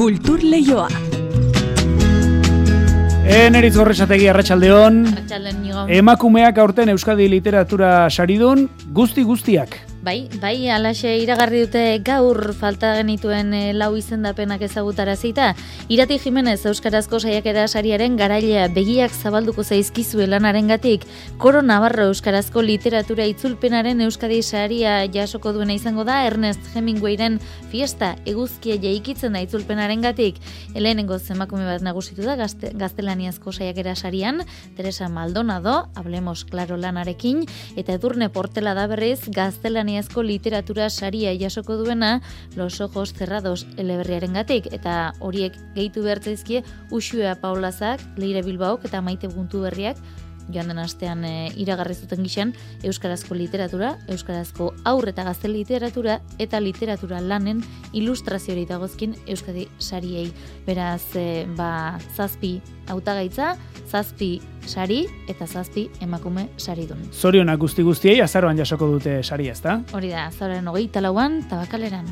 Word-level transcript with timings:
Kultur 0.00 0.40
Leioa. 0.40 0.86
Eneritz 3.28 3.74
gorresategi 3.76 4.30
arratsaldeon. 4.32 5.02
Emakumeak 5.92 6.56
aurten 6.64 6.88
Euskadi 6.94 7.28
literatura 7.28 8.08
saridun 8.08 8.64
guzti 8.96 9.26
guztiak. 9.28 9.76
Bai, 10.00 10.30
bai, 10.40 10.64
alaxe 10.72 11.10
iragarri 11.20 11.58
dute 11.66 11.80
gaur 12.00 12.54
falta 12.56 12.94
genituen 12.96 13.50
e, 13.52 13.74
lau 13.76 13.90
izendapenak 14.00 14.62
ezagutarazita. 14.64 15.50
Irati 15.92 16.16
Jimenez 16.22 16.62
Euskarazko 16.70 17.18
saiakera 17.20 17.66
sariaren 17.68 18.16
garailea 18.16 18.70
begiak 18.72 19.12
zabalduko 19.12 19.60
zaizkizue 19.60 20.24
lanarengatik. 20.24 21.04
Koro 21.36 21.60
Navarro 21.60 22.06
Euskarazko 22.08 22.62
literatura 22.64 23.26
itzulpenaren 23.28 24.00
Euskadi 24.06 24.38
saria 24.40 24.94
jasoko 25.04 25.52
duena 25.52 25.76
izango 25.76 26.06
da 26.08 26.22
Ernest 26.30 26.72
Hemingwayren 26.72 27.36
fiesta 27.68 28.14
eguzkia 28.24 28.78
jaikitzen 28.80 29.36
da 29.36 29.44
itzulpenarengatik. 29.44 30.40
Helenengo 30.72 31.20
emakume 31.28 31.68
bat 31.68 31.84
nagusitu 31.84 32.24
da 32.24 32.38
gazte, 32.40 32.72
gaztelaniazko 32.72 33.52
saiakera 33.52 33.92
sarian, 33.96 34.46
Teresa 34.80 35.12
Maldonado, 35.12 35.90
hablemos 35.94 36.46
claro 36.48 36.80
lanarekin, 36.80 37.44
eta 37.76 38.00
edurne 38.00 38.32
portela 38.32 38.72
da 38.72 38.88
berriz 38.88 39.28
gaztelaniazko 39.28 39.89
literatura 40.22 40.90
saria 40.90 41.32
jasoko 41.38 41.76
duena 41.76 42.20
Los 42.56 42.80
Ojos 42.80 43.12
Cerrados 43.12 43.66
eleberriaren 43.76 44.32
gatik, 44.32 44.66
eta 44.72 45.12
horiek 45.20 45.52
gehitu 45.74 46.02
behartzaizkie 46.02 46.64
Uxua 46.90 47.34
Paulazak, 47.40 48.00
Leire 48.16 48.42
Bilbaok 48.42 48.84
eta 48.84 49.00
Maite 49.00 49.28
Buntu 49.28 49.60
berriak 49.62 49.96
joan 50.54 50.70
den 50.72 50.78
astean 50.82 51.24
e, 51.24 51.50
iragarri 51.60 51.94
zuten 51.94 52.22
gixen 52.26 52.54
euskarazko 52.86 53.34
literatura, 53.34 53.94
euskarazko 54.08 54.72
aur 54.84 55.08
eta 55.08 55.24
gazte 55.24 55.48
literatura 55.48 56.20
eta 56.38 56.60
literatura 56.60 57.20
lanen 57.20 57.62
ilustraziori 57.92 58.66
dagozkin 58.66 59.16
Euskadi 59.26 59.66
sariei. 59.78 60.30
Beraz, 60.66 61.14
e, 61.16 61.46
ba, 61.56 61.98
zazpi 62.16 62.58
hautagaitza, 62.90 63.54
zazpi 63.90 64.40
sari 64.66 65.04
eta 65.30 65.46
zazpi 65.46 65.88
emakume 66.04 66.48
saridun. 66.58 67.08
Zorionak 67.12 67.60
guzti 67.60 67.86
guztiei 67.86 68.20
azaroan 68.24 68.58
jasoko 68.58 68.90
dute 68.94 69.20
sari 69.22 69.50
ezta? 69.50 69.80
Hori 69.94 70.12
da, 70.14 70.28
zauren 70.30 70.68
hogei 70.70 70.88
talauan, 70.92 71.42
tabakaleran. 71.50 72.08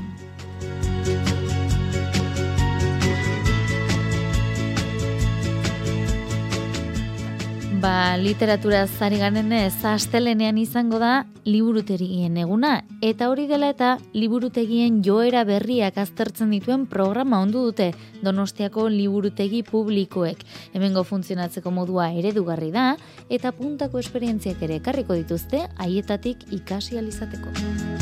Ba, 7.78 8.16
literatura 8.18 8.80
zari 8.90 9.20
ganenez, 9.22 9.84
astelenean 9.86 10.56
izango 10.58 10.98
da 10.98 11.28
liburutegien 11.46 12.34
eguna. 12.42 12.72
Eta 13.06 13.28
hori 13.30 13.44
dela 13.46 13.68
eta 13.70 13.92
liburutegien 14.18 14.96
joera 15.06 15.44
berriak 15.46 16.00
aztertzen 16.02 16.50
dituen 16.50 16.88
programa 16.90 17.38
ondu 17.44 17.62
dute 17.68 17.92
Donostiako 18.24 18.88
liburutegi 18.90 19.62
publikoek. 19.62 20.42
Hemengo 20.74 21.06
funtzionatzeko 21.06 21.70
modua 21.70 22.10
eredugarri 22.18 22.72
da, 22.74 22.88
eta 23.30 23.54
puntako 23.54 24.02
esperientziak 24.02 24.66
ere 24.66 24.82
ekarriko 24.82 25.14
dituzte, 25.14 25.62
haietatik 25.78 26.48
ikasi 26.58 26.98
alizateko. 26.98 27.97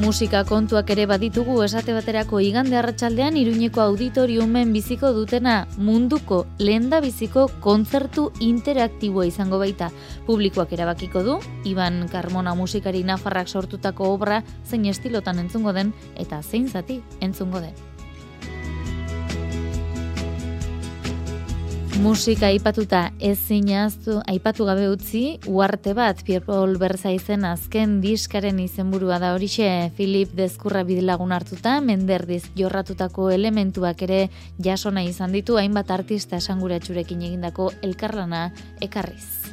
Musika 0.00 0.40
kontuak 0.48 0.88
ere 0.94 1.04
baditugu 1.04 1.58
esate 1.66 1.92
baterako 1.92 2.38
igande 2.40 2.78
arratsaldean 2.80 3.36
Iruñeko 3.36 3.82
auditoriumen 3.84 4.72
biziko 4.72 5.10
dutena 5.12 5.66
munduko 5.76 6.46
lenda 6.58 7.02
biziko 7.04 7.44
kontzertu 7.60 8.30
interaktiboa 8.40 9.28
izango 9.28 9.60
baita. 9.60 9.90
Publikoak 10.26 10.72
erabakiko 10.72 11.22
du, 11.28 11.38
Iban 11.68 12.06
Carmona 12.08 12.56
musikari 12.56 13.04
nafarrak 13.04 13.52
sortutako 13.52 14.14
obra 14.16 14.42
zein 14.64 14.88
estilotan 14.88 15.44
entzungo 15.44 15.76
den 15.76 15.92
eta 16.16 16.42
zein 16.42 16.68
zati 16.68 17.02
entzungo 17.20 17.60
den. 17.60 17.91
Musika 22.02 22.48
aipatuta 22.50 23.12
ez 23.22 23.36
zinaztu, 23.46 24.16
aipatu 24.26 24.64
gabe 24.66 24.88
utzi, 24.90 25.36
uarte 25.46 25.92
bat, 25.94 26.24
Pierre 26.26 26.42
Paul 26.42 26.74
Berzaizen 26.80 27.46
azken 27.46 28.00
diskaren 28.02 28.58
izenburua 28.58 29.20
da 29.22 29.30
horixe, 29.36 29.68
Philip 29.94 30.32
Dezkurra 30.34 30.82
bidelagun 30.88 31.30
hartuta, 31.30 31.76
menderdiz 31.78 32.48
jorratutako 32.58 33.28
elementuak 33.30 34.02
ere 34.02 34.20
jasona 34.58 35.06
izan 35.06 35.38
ditu, 35.38 35.60
hainbat 35.62 35.94
artista 35.94 36.42
esanguratsurekin 36.42 37.22
egindako 37.30 37.70
elkarlana 37.86 38.48
ekarriz. 38.82 39.52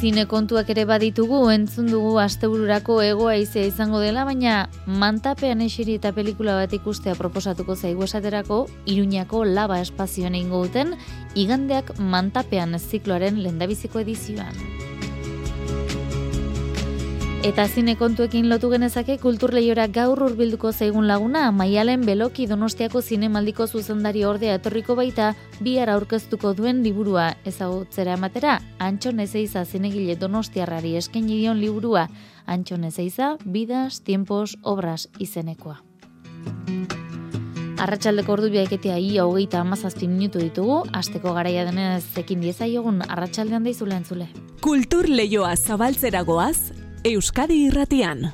Zine 0.00 0.22
kontuak 0.24 0.70
ere 0.72 0.86
baditugu, 0.88 1.38
entzun 1.52 1.90
dugu 1.92 2.14
astebururako 2.22 2.94
egoa 3.04 3.34
izea 3.36 3.66
izango 3.68 4.00
dela, 4.00 4.22
baina 4.24 4.54
mantapean 5.02 5.60
esiri 5.60 5.98
eta 6.00 6.14
pelikula 6.16 6.54
bat 6.56 6.72
ikustea 6.72 7.12
proposatuko 7.18 7.76
zaigu 7.76 8.08
esaterako, 8.08 8.62
Iruñako 8.88 9.44
laba 9.44 9.82
espazioan 9.84 10.38
egingo 10.40 10.62
duten, 10.64 10.94
igandeak 11.36 11.98
mantapean 12.00 12.78
zikloaren 12.80 13.42
lendabiziko 13.44 14.00
edizioan. 14.00 14.56
Eta 17.40 17.64
zine 17.68 17.94
kontuekin 17.96 18.50
lotu 18.50 18.68
genezake 18.68 19.14
kulturleiora 19.16 19.86
gaur 19.88 20.20
hurbilduko 20.20 20.74
zaigun 20.76 21.06
laguna, 21.08 21.46
Maialen 21.56 22.02
Beloki 22.04 22.44
Donostiako 22.46 23.00
zinemaldiko 23.00 23.64
zuzendari 23.66 24.26
ordea 24.28 24.58
etorriko 24.58 24.92
baita 24.98 25.30
bihar 25.64 25.88
aurkeztuko 25.88 26.52
duen 26.52 26.82
liburua 26.84 27.30
ezagutzera 27.48 28.18
ematera, 28.18 28.58
Antxon 28.78 29.24
Ezeiza 29.24 29.64
zinegile 29.64 30.18
Donostiarrari 30.20 30.92
eskaini 31.00 31.38
dion 31.38 31.56
liburua, 31.62 32.10
Antxon 32.44 32.84
Ezeiza, 32.84 33.38
Bidas, 33.46 34.02
Tiempos, 34.04 34.58
Obras 34.60 35.08
izenekoa. 35.18 35.80
Arratxaldeko 37.80 38.34
ordu 38.36 38.50
biaiketea 38.52 38.98
ia 39.00 39.24
hogeita 39.24 39.62
amazazpi 39.64 40.10
minutu 40.12 40.44
ditugu, 40.44 40.82
asteko 40.92 41.32
garaia 41.32 41.64
denez 41.64 42.04
zekin 42.04 42.44
diezaiogun 42.44 43.00
arratsaldean 43.08 43.64
daizule 43.64 43.96
entzule. 43.96 44.28
Kultur 44.60 45.08
Leioa 45.08 45.56
zabaltzera 45.56 46.20
goaz, 46.28 46.74
Euskadi 47.04 47.66
irratian. 47.66 48.32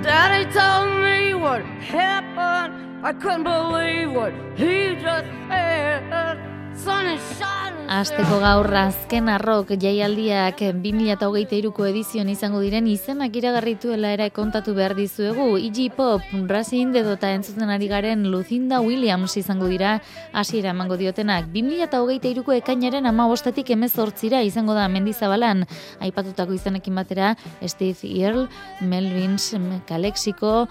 Daddy 0.00 0.44
told 0.52 1.02
me 1.02 1.34
what 1.34 1.62
happened, 1.64 3.04
I 3.04 3.12
couldn't 3.12 3.42
believe 3.42 4.12
what 4.12 4.32
he 4.56 4.94
just 4.94 5.26
said. 5.48 6.38
Sun 6.74 7.06
is 7.06 7.38
shining. 7.38 7.67
Asteko 7.88 8.36
gaur 8.42 8.66
azken 8.76 9.30
arrok 9.32 9.70
jaialdiak 9.80 10.58
2023ko 10.60 11.86
edizioan 11.88 12.28
izango 12.28 12.58
diren 12.60 12.84
izenak 12.84 13.32
iragarrituela 13.40 14.10
ere 14.12 14.26
kontatu 14.36 14.74
behar 14.76 14.92
dizuegu. 14.92 15.46
Iggy 15.56 15.86
Pop, 15.96 16.26
Rasin 16.50 16.90
dedota 16.92 17.30
entzuten 17.32 17.72
ari 17.72 17.88
garen 17.88 18.26
Lucinda 18.28 18.82
Williams 18.84 19.38
izango 19.40 19.70
dira 19.72 19.94
hasiera 20.36 20.74
emango 20.74 20.98
diotenak. 21.00 21.48
2023ko 21.54 22.58
ekainaren 22.58 23.08
ama 23.08 23.24
bostetik 23.30 23.72
emezortzira 23.72 24.42
izango 24.44 24.76
da 24.76 24.84
mendizabalan. 24.92 25.64
Aipatutako 26.04 26.58
izenekin 26.58 27.00
batera 27.00 27.32
Steve 27.64 28.04
Earle, 28.04 28.50
Melvins, 28.82 29.54
Calexico, 29.88 30.68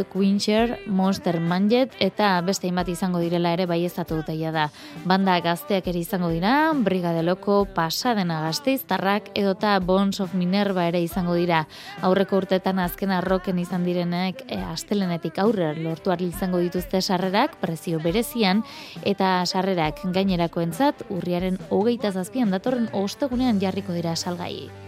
The 0.00 0.08
Quincher, 0.10 0.80
Monster 0.88 1.38
Manjet 1.38 1.94
eta 2.00 2.40
beste 2.42 2.66
hainbat 2.66 2.90
izango 2.90 3.22
direla 3.22 3.54
ere 3.54 3.70
baieztatu 3.70 4.18
dutaia 4.18 4.50
da. 4.50 4.68
Banda 5.06 5.38
gazteak 5.46 5.86
ere 5.94 6.02
izango 6.02 6.34
dira, 6.34 6.55
Brigade 6.84 7.22
Loko, 7.22 7.66
Pasadena 7.74 8.40
Gazteiztarrak 8.40 9.30
edota 9.34 9.78
Bones 9.80 10.20
of 10.20 10.34
Minerva 10.34 10.86
ere 10.88 11.02
izango 11.04 11.34
dira. 11.36 11.66
Aurreko 12.06 12.38
urtetan 12.40 12.78
azken 12.78 13.12
arroken 13.12 13.58
izan 13.58 13.84
direnek 13.84 14.44
e, 14.48 14.60
astelenetik 14.62 15.38
aurre 15.42 15.74
lortu 15.76 16.14
izango 16.18 16.58
dituzte 16.58 17.00
sarrerak 17.02 17.56
prezio 17.60 18.00
berezian 18.00 18.62
eta 19.04 19.44
sarrerak 19.44 20.00
gainerakoentzat 20.14 21.06
urriaren 21.10 21.58
hogeita 21.70 22.12
zazpian 22.12 22.50
datorren 22.50 22.88
ostegunean 22.92 23.60
jarriko 23.60 23.92
dira 23.92 24.16
salgai. 24.16 24.85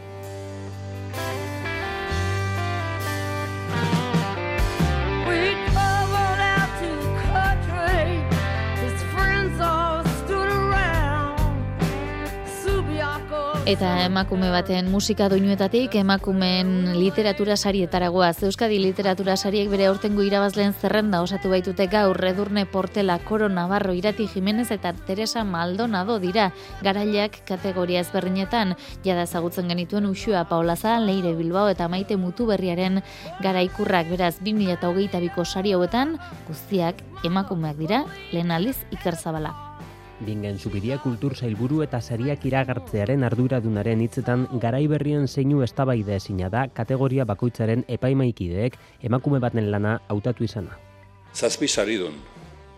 Eta 13.69 13.89
emakume 14.07 14.49
baten 14.49 14.87
musika 14.89 15.27
doinuetatik 15.29 15.93
emakumeen 16.01 16.95
literatura 16.97 17.53
sarietaragoaz. 17.53 18.39
Euskadi 18.49 18.79
literatura 18.81 19.35
sariek 19.37 19.69
bere 19.69 19.91
aurtengo 19.91 20.25
irabazleen 20.25 20.73
zerrenda 20.73 21.21
osatu 21.21 21.51
baitute 21.53 21.85
gaur 21.93 22.17
Redurne 22.17 22.65
Portela, 22.65 23.19
Koro 23.29 23.51
Navarro, 23.53 23.93
Irati 23.93 24.25
Jimenez 24.33 24.71
eta 24.73 24.95
Teresa 24.95 25.45
Maldonado 25.45 26.17
dira 26.19 26.49
garaileak 26.81 27.43
kategoria 27.45 28.01
ezberdinetan. 28.01 28.73
Jada 29.05 29.29
ezagutzen 29.29 29.69
genituen 29.69 30.09
Uxua 30.09 30.47
Paolaza, 30.49 30.97
Leire 31.05 31.37
Bilbao 31.37 31.69
eta 31.69 31.93
Maite 31.93 32.17
Mutu 32.17 32.49
berriaren 32.49 33.03
garaikurrak 33.45 34.09
beraz 34.09 34.39
2022ko 34.41 35.45
sari 35.45 35.77
hauetan 35.77 36.17
guztiak 36.49 37.05
emakumeak 37.21 37.77
dira, 37.77 38.07
lehen 38.33 38.51
aliz 38.51 38.79
Iker 38.89 39.21
Zabala. 39.21 39.68
Bingen 40.21 40.59
Zubidia 40.59 40.99
Kultur 40.99 41.37
Zailburu 41.37 41.85
eta 41.85 42.01
Sariak 42.03 42.43
iragartzearen 42.49 43.23
arduradunaren 43.23 44.01
hitzetan 44.03 44.49
garai 44.59 44.87
berrien 44.91 45.29
zeinu 45.29 45.63
eztabaide 45.63 46.17
ezina 46.17 46.49
da 46.51 46.65
kategoria 46.75 47.25
bakoitzaren 47.25 47.85
epaimaikideek 47.87 48.79
emakume 49.07 49.39
baten 49.39 49.71
lana 49.71 50.01
hautatu 50.09 50.45
izana. 50.45 50.75
Zazpi 51.35 51.69
saridun, 51.69 52.17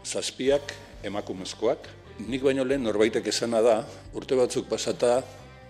zazpiak 0.04 0.74
emakumezkoak, 1.08 1.88
nik 2.28 2.44
baino 2.44 2.64
lehen 2.64 2.84
norbaitek 2.84 3.32
esana 3.32 3.62
da, 3.64 3.76
urte 4.12 4.36
batzuk 4.36 4.68
pasata 4.68 5.22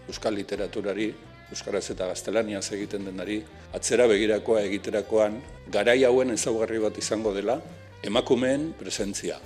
euskal 0.08 0.34
literaturari, 0.34 1.12
euskaraz 1.54 1.84
eta 1.94 2.10
gaztelaniaz 2.10 2.64
egiten 2.74 3.06
denari, 3.06 3.40
atzera 3.74 4.08
begirakoa 4.10 4.64
egiterakoan, 4.66 5.38
garai 5.70 6.02
hauen 6.02 6.34
ezaugarri 6.34 6.82
bat 6.82 6.98
izango 6.98 7.34
dela, 7.34 7.60
emakumeen 8.02 8.72
presentzia. 8.78 9.38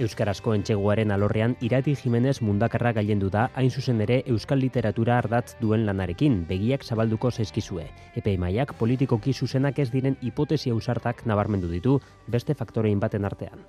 Euskarazko 0.00 0.54
entxeguaren 0.56 1.10
alorrean 1.12 1.58
Irati 1.60 1.92
Jimenez 2.02 2.38
mundakarra 2.40 2.94
gailendu 2.96 3.28
da 3.34 3.42
hain 3.60 3.68
zuzen 3.68 4.00
ere 4.00 4.22
euskal 4.32 4.62
literatura 4.62 5.18
ardatz 5.20 5.58
duen 5.60 5.84
lanarekin, 5.84 6.38
begiak 6.48 6.86
zabalduko 6.86 7.30
zaizkizue. 7.30 7.84
Epe 8.16 8.34
maiak 8.40 8.72
politikoki 8.78 9.34
zuzenak 9.34 9.78
ez 9.84 9.90
diren 9.92 10.16
hipotesia 10.24 10.72
usartak 10.74 11.20
nabarmendu 11.28 11.68
ditu 11.68 11.98
beste 12.26 12.56
faktorein 12.56 13.00
baten 13.04 13.28
artean. 13.28 13.60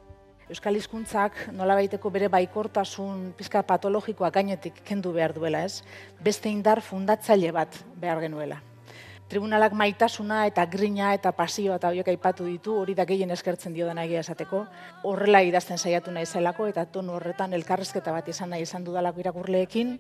Euskal 0.48 0.80
hizkuntzak 0.80 1.36
nolabaiteko 1.52 2.10
bere 2.16 2.32
baikortasun 2.32 3.32
pizka 3.36 3.68
patologikoa 3.68 4.32
gainetik 4.32 4.84
kendu 4.88 5.12
behar 5.12 5.36
duela 5.36 5.66
ez, 5.68 5.84
beste 6.24 6.48
indar 6.48 6.80
fundatzaile 6.80 7.52
bat 7.52 7.84
behar 8.00 8.24
genuela 8.24 8.64
tribunalak 9.32 9.72
maitasuna 9.78 10.46
eta 10.50 10.66
grina 10.68 11.14
eta 11.16 11.32
pasioa 11.32 11.78
eta 11.80 11.92
horiek 11.92 12.10
aipatu 12.12 12.48
ditu, 12.50 12.76
hori 12.82 12.96
da 12.98 13.06
gehien 13.08 13.32
eskertzen 13.32 13.74
dio 13.74 13.88
dena 13.88 14.04
egia 14.08 14.24
esateko. 14.26 14.66
Horrela 15.08 15.40
idazten 15.48 15.80
saiatu 15.80 16.12
nahi 16.12 16.28
zelako 16.28 16.68
eta 16.68 16.84
tonu 16.92 17.16
horretan 17.16 17.56
elkarrezketa 17.56 18.12
bat 18.12 18.28
izan 18.28 18.52
nahi 18.52 18.68
izan 18.68 18.84
dudalako 18.84 19.24
irakurleekin. 19.24 19.96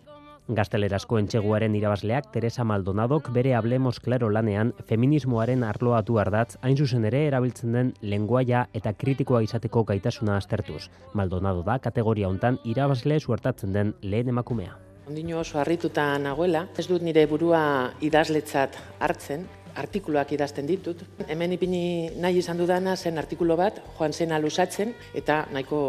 Gaztelerazko 0.51 1.19
entxeguaren 1.21 1.75
irabazleak 1.77 2.31
Teresa 2.33 2.65
Maldonadok 2.67 3.29
bere 3.31 3.53
hablemos 3.55 3.99
klaro 4.03 4.27
lanean 4.29 4.73
feminismoaren 4.89 5.63
arloatu 5.63 6.17
ardatz 6.19 6.57
hain 6.61 6.75
zuzen 6.75 7.07
ere 7.07 7.23
erabiltzen 7.29 7.77
den 7.77 7.95
lenguaia 8.01 8.67
eta 8.73 8.91
kritikoa 8.91 9.43
izateko 9.47 9.85
gaitasuna 9.93 10.35
aztertuz. 10.41 10.89
Maldonado 11.13 11.63
da 11.63 11.79
kategoria 11.79 12.27
hontan 12.27 12.59
irabazle 12.65 13.19
suertatzen 13.19 13.71
den 13.71 13.95
lehen 14.01 14.33
emakumea. 14.35 14.90
Ondino 15.11 15.41
oso 15.41 15.59
harrituta 15.59 16.05
nagoela, 16.23 16.61
ez 16.79 16.85
dut 16.87 17.03
nire 17.03 17.25
burua 17.27 17.61
idazletzat 18.07 18.77
hartzen, 19.03 19.41
artikuluak 19.75 20.29
idazten 20.31 20.69
ditut. 20.69 21.01
Hemen 21.27 21.51
ipini 21.57 21.81
nahi 22.23 22.39
izan 22.39 22.61
dudana 22.61 22.93
zen 22.95 23.19
artikulo 23.19 23.57
bat, 23.59 23.81
joan 23.97 24.15
zen 24.15 24.31
alusatzen, 24.31 24.93
eta 25.13 25.41
nahiko 25.51 25.81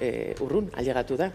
e, 0.00 0.34
urrun 0.42 0.72
ailegatu 0.74 1.20
da. 1.20 1.30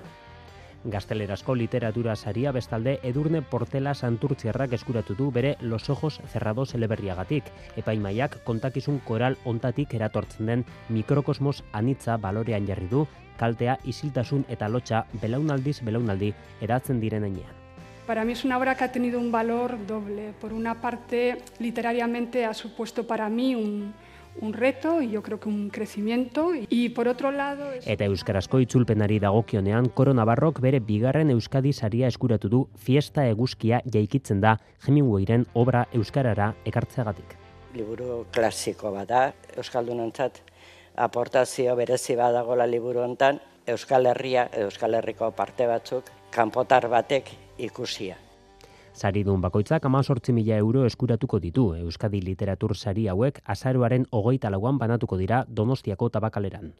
Gaztelerazko 0.92 1.56
literatura 1.56 2.18
saria 2.18 2.52
bestalde 2.52 2.98
edurne 3.08 3.44
portela 3.48 3.94
santurtzierrak 3.96 4.74
eskuratu 4.74 5.16
du 5.16 5.32
bere 5.32 5.56
Los 5.62 5.90
Ojos 5.90 6.20
Cerrados 6.34 6.74
eleberriagatik. 6.76 7.48
Epaimaiak 7.78 8.42
kontakizun 8.44 9.00
koral 9.08 9.40
ontatik 9.46 9.94
eratortzen 9.94 10.52
den 10.52 10.66
mikrokosmos 10.90 11.62
anitza 11.72 12.18
balorean 12.18 12.68
jarri 12.68 12.92
du 12.92 13.06
kaltea 13.42 13.80
isiltasun 13.90 14.46
eta 14.50 14.70
lotxa 14.70 15.08
belaunaldiz 15.22 15.82
belaunaldi 15.82 16.32
eratzen 16.62 17.02
diren 17.02 17.26
enean. 17.26 17.58
Para 18.06 18.26
mí 18.26 18.34
es 18.34 18.44
una 18.46 18.58
obra 18.58 18.76
que 18.76 18.84
ha 18.84 18.92
tenido 18.92 19.20
un 19.20 19.32
valor 19.32 19.78
doble. 19.88 20.34
Por 20.42 20.54
una 20.54 20.82
parte, 20.82 21.38
literariamente 21.60 22.46
ha 22.46 22.54
supuesto 22.54 23.06
para 23.08 23.30
mí 23.30 23.56
un, 23.56 23.94
un 24.40 24.54
reto 24.54 25.02
y 25.02 25.12
yo 25.12 25.22
creo 25.22 25.40
que 25.40 25.50
un 25.50 25.70
crecimiento 25.70 26.52
y 26.70 26.90
por 26.90 27.08
otro 27.08 27.32
lado 27.32 27.72
es... 27.72 27.88
Eta 27.88 28.06
euskarazko 28.06 28.60
itzulpenari 28.64 29.20
dagokionean 29.20 29.90
Koro 29.90 30.14
Navarrok 30.14 30.62
bere 30.62 30.80
bigarren 30.80 31.32
euskadi 31.34 31.74
saria 31.74 32.08
eskuratu 32.08 32.50
du 32.50 32.62
fiesta 32.76 33.28
eguzkia 33.28 33.82
jaikitzen 33.86 34.42
da 34.42 34.58
Hemingwayren 34.86 35.46
obra 35.54 35.88
euskarara 35.94 36.54
ekartzeagatik. 36.66 37.38
Liburu 37.76 38.26
klasiko 38.32 38.92
bada 38.92 39.32
euskaldunontzat 39.56 40.42
aportazio 40.96 41.76
berezi 41.76 42.16
badagola 42.16 42.68
liburu 42.68 43.02
hontan 43.02 43.40
Euskal 43.68 44.06
Herria, 44.06 44.50
Euskal 44.54 44.94
Herriko 44.94 45.32
parte 45.32 45.68
batzuk, 45.68 46.10
kanpotar 46.32 46.88
batek 46.90 47.32
ikusia. 47.58 48.18
Saridun 48.94 49.42
bakoitzak 49.42 49.86
ama 49.86 50.02
mila 50.34 50.58
euro 50.58 50.86
eskuratuko 50.86 51.40
ditu. 51.40 51.74
Euskadi 51.76 52.22
Literatur 52.22 52.76
Sari 52.76 53.08
hauek 53.08 53.40
azaruaren 53.46 54.06
ogoita 54.12 54.50
lauan 54.50 54.78
banatuko 54.78 55.18
dira 55.18 55.46
Donostiako 55.48 56.10
tabakaleran. 56.10 56.74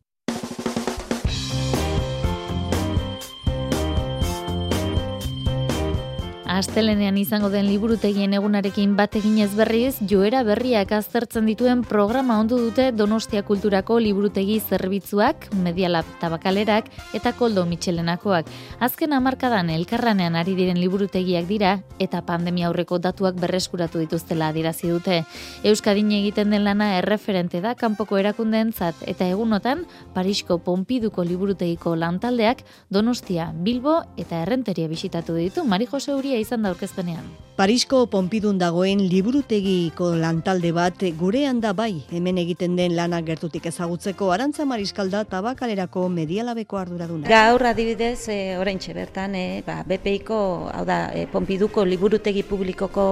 Astelenean 6.52 7.16
izango 7.16 7.48
den 7.48 7.70
liburutegien 7.70 8.34
egunarekin 8.36 8.98
bat 8.98 9.14
eginez 9.16 9.54
berriz, 9.56 9.94
joera 10.04 10.42
berriak 10.44 10.90
aztertzen 10.92 11.46
dituen 11.48 11.80
programa 11.88 12.42
ondu 12.42 12.58
dute 12.60 12.90
Donostia 12.92 13.40
Kulturako 13.48 14.02
liburutegi 14.04 14.58
zerbitzuak, 14.60 15.48
Medialab 15.64 16.10
Tabakalerak 16.20 16.90
eta 17.16 17.32
Koldo 17.40 17.64
Michelenakoak. 17.70 18.50
Azken 18.84 19.16
hamarkadan 19.16 19.70
elkarranean 19.72 20.36
ari 20.36 20.58
diren 20.58 20.82
liburutegiak 20.82 21.48
dira 21.48 21.78
eta 22.04 22.20
pandemia 22.28 22.68
aurreko 22.68 23.00
datuak 23.00 23.40
berreskuratu 23.40 24.04
dituztela 24.04 24.52
adirazi 24.52 24.92
dute. 24.92 25.22
Euskadin 25.64 26.12
egiten 26.20 26.52
den 26.52 26.68
lana 26.68 26.98
erreferente 26.98 27.64
da 27.64 27.78
kanpoko 27.80 28.20
erakundeentzat 28.20 29.08
eta 29.08 29.30
egunotan 29.32 29.86
Parisko 30.12 30.60
Pompiduko 30.68 31.24
liburutegiko 31.24 31.96
lantaldeak 31.96 32.68
Donostia, 32.92 33.54
Bilbo 33.56 34.02
eta 34.18 34.44
Errenteria 34.44 34.92
bisitatu 34.92 35.40
ditu 35.40 35.64
Mari 35.64 35.88
Jose 35.88 36.12
Uria 36.12 36.41
izan 36.42 36.64
da 36.64 36.74
aurkezpenean. 36.74 37.26
Parisko 37.62 38.06
Pompidun 38.10 38.58
dagoen 38.58 39.04
liburutegiko 39.12 40.08
lantalde 40.18 40.72
bat 40.74 41.04
gurean 41.20 41.60
da 41.62 41.74
bai, 41.78 42.02
hemen 42.10 42.40
egiten 42.42 42.78
den 42.80 42.96
lanak 42.98 43.28
gertutik 43.28 43.68
ezagutzeko 43.70 44.32
Arantza 44.34 44.66
Mariskalda 44.66 45.22
tabakalerako 45.30 46.08
medialabeko 46.10 46.80
arduraduna. 46.80 47.30
Gaur 47.30 47.68
adibidez, 47.70 48.30
e, 48.34 48.40
oraintxe 48.58 48.96
bertan, 48.98 49.36
e, 49.36 49.62
ba, 49.68 49.84
BPIko, 49.86 50.40
hau 50.74 50.86
da, 50.90 51.12
e, 51.14 51.28
Pompiduko 51.30 51.86
liburutegi 51.86 52.42
publikoko 52.50 53.06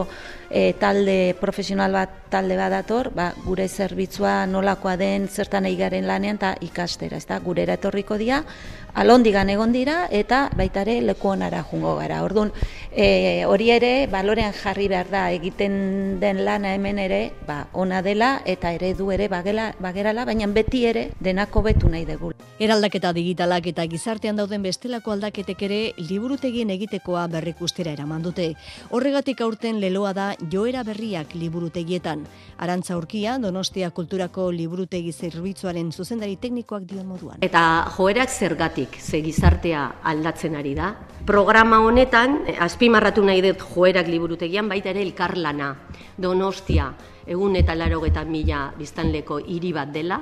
e, 0.49 0.73
talde 0.81 1.35
profesional 1.39 1.93
bat 1.93 2.17
talde 2.29 2.57
bat 2.57 2.71
dator, 2.73 3.11
ba, 3.13 3.29
gure 3.45 3.67
zerbitzua 3.67 4.45
nolakoa 4.49 4.95
den 4.97 5.27
zertan 5.27 5.65
eigaren 5.69 6.07
lanean 6.07 6.37
eta 6.39 6.55
ikastera, 6.65 7.17
ezta? 7.17 7.39
Gure 7.43 7.65
etorriko 7.69 8.17
dira, 8.17 8.43
alondigan 8.93 9.49
egon 9.49 9.73
dira 9.73 10.07
eta 10.09 10.49
baita 10.57 10.81
ere 10.85 10.99
leku 11.01 11.29
onara 11.33 11.63
jungo 11.63 11.95
gara. 11.99 12.23
Orduan, 12.25 12.51
e, 12.91 13.45
hori 13.45 13.69
ere 13.71 14.07
balorean 14.11 14.53
jarri 14.53 14.87
behar 14.89 15.09
da 15.09 15.29
egiten 15.31 16.19
den 16.19 16.43
lana 16.45 16.73
hemen 16.73 16.99
ere, 16.99 17.31
ba, 17.47 17.67
ona 17.73 18.01
dela 18.01 18.41
eta 18.45 18.71
eredu 18.73 19.11
ere 19.11 19.27
bagela, 19.29 19.73
bagerala, 19.79 20.25
baina 20.25 20.47
beti 20.47 20.85
ere 20.85 21.09
denako 21.19 21.63
betu 21.63 21.89
nahi 21.89 22.05
dugu. 22.05 22.33
Eraldaketa 22.59 23.13
digitalak 23.13 23.67
eta 23.71 23.85
gizartean 23.87 24.35
dauden 24.35 24.63
bestelako 24.63 25.13
aldaketek 25.13 25.61
ere 25.69 25.79
liburutegien 25.97 26.69
egitekoa 26.73 27.27
berrikustera 27.31 27.93
eraman 27.95 28.23
dute. 28.25 28.53
Horregatik 28.89 29.41
aurten 29.41 29.79
leloa 29.79 30.13
da 30.13 30.33
joera 30.51 30.83
berriak 30.83 31.35
liburutegietan. 31.35 32.25
Arantza 32.57 32.97
Urkia, 32.97 33.37
Donostia 33.39 33.91
Kulturako 33.91 34.49
liburutegi 34.51 35.13
zerbitzuaren 35.13 35.93
zuzendari 35.93 36.35
teknikoak 36.35 36.83
dion 36.89 37.07
moduan. 37.07 37.39
Eta 37.45 37.61
joerak 37.95 38.29
zergatik, 38.29 38.99
ze 38.99 39.21
gizartea 39.23 39.85
aldatzen 40.03 40.55
ari 40.59 40.75
da. 40.75 40.95
Programa 41.25 41.79
honetan, 41.85 42.41
azpimarratu 42.79 43.19
nahi 43.27 43.41
dut 43.43 43.59
joerak 43.59 44.07
liburutegian, 44.07 44.69
baita 44.71 44.93
ere 44.93 45.01
elkarlana, 45.03 45.73
Donostia, 46.15 46.85
egun 47.27 47.57
eta 47.59 47.75
laro 47.75 47.99
mila 48.25 48.71
biztanleko 48.77 49.39
hiri 49.39 49.73
bat 49.73 49.91
dela, 49.91 50.21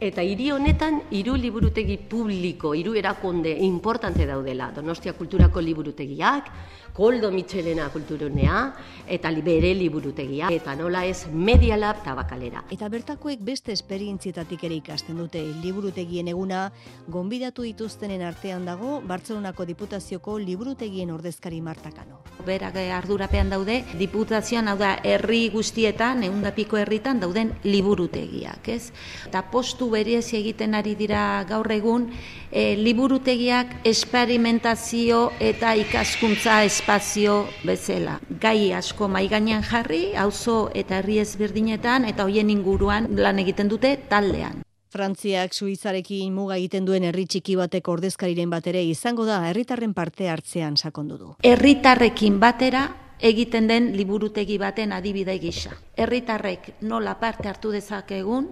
Eta 0.00 0.22
hiri 0.24 0.46
honetan 0.48 0.94
hiru 1.12 1.34
liburutegi 1.36 1.98
publiko, 2.08 2.70
hiru 2.72 2.94
erakonde 2.96 3.50
importante 3.66 4.24
daudela. 4.24 4.70
Donostia 4.72 5.12
Kulturako 5.12 5.60
liburutegiak, 5.60 6.48
Koldo 6.92 7.30
Michelena 7.30 7.88
kulturunea 7.92 8.60
eta 9.06 9.30
bere 9.44 9.70
liburutegia 9.78 10.48
eta 10.50 10.74
nola 10.74 11.04
ez 11.06 11.28
Media 11.32 11.76
Lab 11.76 12.02
tabakalera. 12.04 12.64
Eta 12.70 12.88
bertakoek 12.90 13.42
beste 13.46 13.72
esperientzietatik 13.72 14.64
ere 14.66 14.78
ikasten 14.80 15.20
dute 15.20 15.42
liburutegien 15.62 16.28
eguna 16.32 16.70
gonbidatu 17.08 17.62
dituztenen 17.62 18.22
artean 18.26 18.64
dago 18.66 19.00
Bartzelonako 19.06 19.66
Diputazioko 19.68 20.38
liburutegien 20.38 21.10
ordezkari 21.10 21.60
Martakano. 21.60 22.22
Berak 22.46 22.76
ardurapean 22.80 23.50
daude 23.52 23.82
diputazioan 23.98 24.68
hau 24.68 24.78
da 24.80 24.94
herri 25.04 25.48
guztietan, 25.52 26.24
ehundapiko 26.24 26.78
herritan 26.80 27.20
dauden 27.20 27.52
liburutegiak, 27.64 28.68
ez? 28.68 28.90
Eta 29.28 29.44
postu 29.52 29.89
berezi 29.90 30.38
egiten 30.38 30.74
ari 30.74 30.94
dira 30.94 31.44
gaur 31.48 31.70
egun 31.72 32.08
e, 32.50 32.76
liburutegiak 32.76 33.80
esperimentazio 33.84 35.32
eta 35.40 35.74
ikaskuntza 35.76 36.62
espazio 36.64 37.44
bezala. 37.64 38.18
Gai 38.40 38.72
asko 38.72 39.08
mai 39.08 39.26
gainean 39.28 39.62
jarri, 39.62 40.16
auzo 40.16 40.70
eta 40.74 40.98
herri 40.98 41.20
ezberdinetan 41.20 42.08
eta 42.08 42.24
hoien 42.24 42.50
inguruan 42.50 43.10
lan 43.16 43.38
egiten 43.38 43.68
dute 43.68 43.96
taldean. 44.08 44.62
Frantziak 44.90 45.54
Suizarekin 45.54 46.32
muga 46.34 46.56
egiten 46.58 46.86
duen 46.88 47.04
herri 47.06 47.22
txiki 47.30 47.54
bateko 47.60 47.92
ordezkariren 47.94 48.50
batere 48.50 48.82
izango 48.82 49.22
da 49.28 49.38
herritarren 49.46 49.92
parte 49.94 50.26
hartzean 50.28 50.76
sakondu 50.76 51.18
du. 51.18 51.28
Herritarrekin 51.46 52.40
batera 52.42 52.88
egiten 53.20 53.68
den 53.68 53.92
liburutegi 53.96 54.56
baten 54.58 54.92
adibide 54.96 55.36
gisa. 55.38 55.76
Herritarrek 55.96 56.72
nola 56.80 57.14
parte 57.20 57.48
hartu 57.48 57.70
dezakegun, 57.70 58.50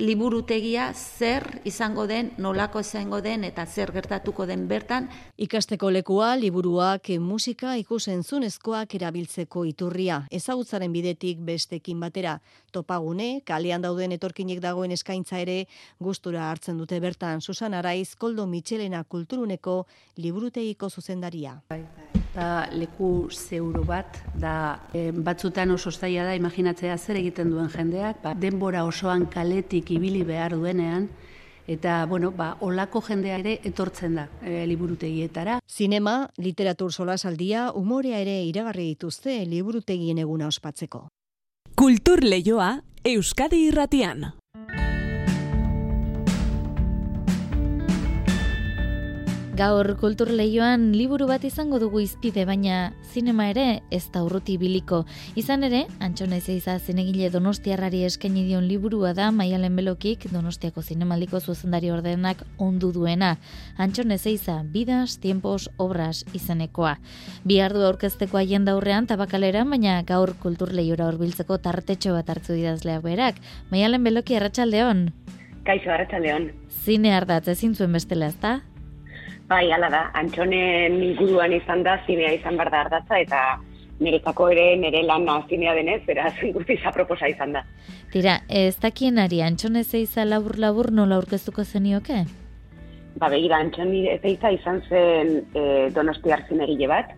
liburutegia 0.00 0.90
zer 0.94 1.60
izango 1.68 2.06
den, 2.08 2.30
nolako 2.40 2.80
izango 2.80 3.20
den 3.20 3.44
eta 3.44 3.66
zer 3.66 3.92
gertatuko 3.92 4.46
den 4.48 4.66
bertan. 4.68 5.08
Ikasteko 5.36 5.90
lekua, 5.92 6.32
liburuak, 6.40 7.12
musika, 7.20 7.74
ikusentzunezkoak 7.82 8.96
erabiltzeko 8.96 9.64
iturria. 9.68 10.22
Ezagutzaren 10.32 10.92
bidetik 10.92 11.44
bestekin 11.44 12.00
batera. 12.00 12.38
Topagune, 12.72 13.42
kalean 13.44 13.84
dauden 13.84 14.16
etorkinek 14.16 14.62
dagoen 14.64 14.96
eskaintza 14.96 15.40
ere, 15.44 15.64
gustura 16.00 16.48
hartzen 16.50 16.78
dute 16.80 17.00
bertan. 17.00 17.40
Susan 17.40 17.74
Araiz, 17.74 18.14
Koldo 18.16 18.46
Michelena 18.46 19.04
kulturuneko 19.04 19.84
liburutegiko 20.16 20.88
zuzendaria. 20.90 21.60
Bai, 21.68 21.84
da 22.40 22.68
leku 22.72 23.28
zeuru 23.30 23.84
bat, 23.84 24.18
da 24.40 24.54
e, 24.96 25.10
batzutan 25.12 25.70
oso 25.74 25.92
zaila 25.92 26.24
da 26.30 26.36
imaginatzea 26.38 26.96
zer 26.98 27.20
egiten 27.20 27.52
duen 27.52 27.68
jendeak, 27.72 28.22
ba, 28.24 28.34
denbora 28.34 28.84
osoan 28.88 29.26
kaletik 29.30 29.92
ibili 29.96 30.24
behar 30.24 30.56
duenean, 30.56 31.08
eta, 31.70 32.00
bueno, 32.10 32.32
ba, 32.36 32.54
olako 32.66 33.02
jendea 33.06 33.38
ere 33.42 33.58
etortzen 33.68 34.16
da 34.18 34.26
e, 34.42 34.64
liburutegietara. 34.70 35.60
Zinema, 35.68 36.16
literatur 36.40 36.92
solasaldia, 36.92 37.70
umorea 37.76 38.20
ere 38.24 38.40
iragarri 38.48 38.90
dituzte 38.94 39.42
liburutegien 39.46 40.18
eguna 40.24 40.48
ospatzeko. 40.50 41.06
Kultur 41.76 42.24
lehioa, 42.24 42.78
Euskadi 43.04 43.66
irratian. 43.70 44.32
Gaur 49.58 49.96
kultur 49.98 50.28
lehioan 50.30 50.92
liburu 50.94 51.26
bat 51.26 51.42
izango 51.44 51.80
dugu 51.82 51.98
izpide, 52.04 52.44
baina 52.46 52.92
zinema 53.10 53.48
ere 53.50 53.82
ez 53.90 54.04
da 54.14 54.22
urruti 54.22 54.54
biliko. 54.62 55.00
Izan 55.34 55.66
ere, 55.66 55.80
Antxone 55.98 56.38
Zeiza 56.40 56.76
zinegile 56.78 57.32
Donostiarrari 57.34 58.04
eskaini 58.06 58.44
dion 58.46 58.68
liburua 58.70 59.10
da 59.12 59.32
Maialen 59.34 59.74
Belokik 59.76 60.28
Donostiako 60.30 60.84
zinemaldiko 60.86 61.40
zuzendari 61.40 61.90
ordenak 61.90 62.44
ondu 62.58 62.92
duena. 62.94 63.34
Antxone 63.76 64.18
Zeiza, 64.18 64.60
bidas, 64.62 65.18
tiempos, 65.18 65.68
obras 65.78 66.22
izanekoa. 66.32 66.94
Bi 67.44 67.58
ardu 67.60 67.82
aurkezteko 67.90 68.38
haien 68.38 68.64
daurrean 68.64 69.10
tabakalera, 69.10 69.66
baina 69.66 69.98
gaur 70.06 70.36
kultur 70.38 70.72
lehiora 70.72 71.10
horbiltzeko 71.10 71.58
tartetxo 71.58 72.14
bat 72.14 72.30
hartzu 72.30 72.54
didazleak 72.54 73.02
berak. 73.02 73.42
Maialen 73.74 74.06
Beloki, 74.06 74.38
arratsaldeon. 74.38 75.08
Kaixo, 75.66 75.90
arratsaldeon. 75.90 76.52
Zine 76.86 77.16
ardatz 77.18 77.48
ezin 77.50 77.74
zuen 77.74 77.92
bestela, 77.92 78.30
ezta? 78.30 78.60
Bai, 79.50 79.64
ala 79.74 79.88
da, 79.90 80.00
antxonen 80.14 81.00
inguruan 81.02 81.50
izan 81.56 81.80
da, 81.82 81.96
zinea 82.06 82.30
izan 82.36 82.54
bar 82.60 82.68
da 82.70 82.84
ardatza, 82.84 83.16
eta 83.18 83.38
niretzako 83.98 84.46
ere 84.52 84.76
nire 84.78 85.00
lan 85.02 85.26
zinea 85.48 85.72
denez, 85.74 86.02
beraz, 86.06 86.34
guztiz 86.56 86.78
aproposa 86.86 87.26
izan 87.28 87.56
da. 87.58 87.64
Tira, 88.12 88.38
ez 88.48 88.76
dakien 88.78 89.18
ari, 89.18 89.40
antxone 89.42 89.82
zeiza 89.82 90.24
labur-labur 90.24 90.92
nola 90.92 91.18
aurkeztuko 91.18 91.64
zenioke? 91.64 92.20
Ba, 93.18 93.26
begira, 93.26 93.58
antxone 93.58 94.20
zeiza 94.22 94.52
izan 94.54 94.78
zen 94.88 95.34
e, 95.54 95.64
donosti 95.96 96.30
hartzin 96.30 96.62
bat, 96.86 97.10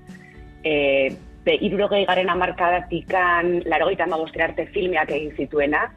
e, 0.64 1.12
be, 1.44 1.58
irurogei 1.60 2.06
garen 2.06 2.30
amarkadatikan, 2.30 3.60
laro 3.66 3.90
gaita 3.92 4.08
arte 4.48 4.66
filmeak 4.72 5.10
egin 5.10 5.36
zituena, 5.36 5.90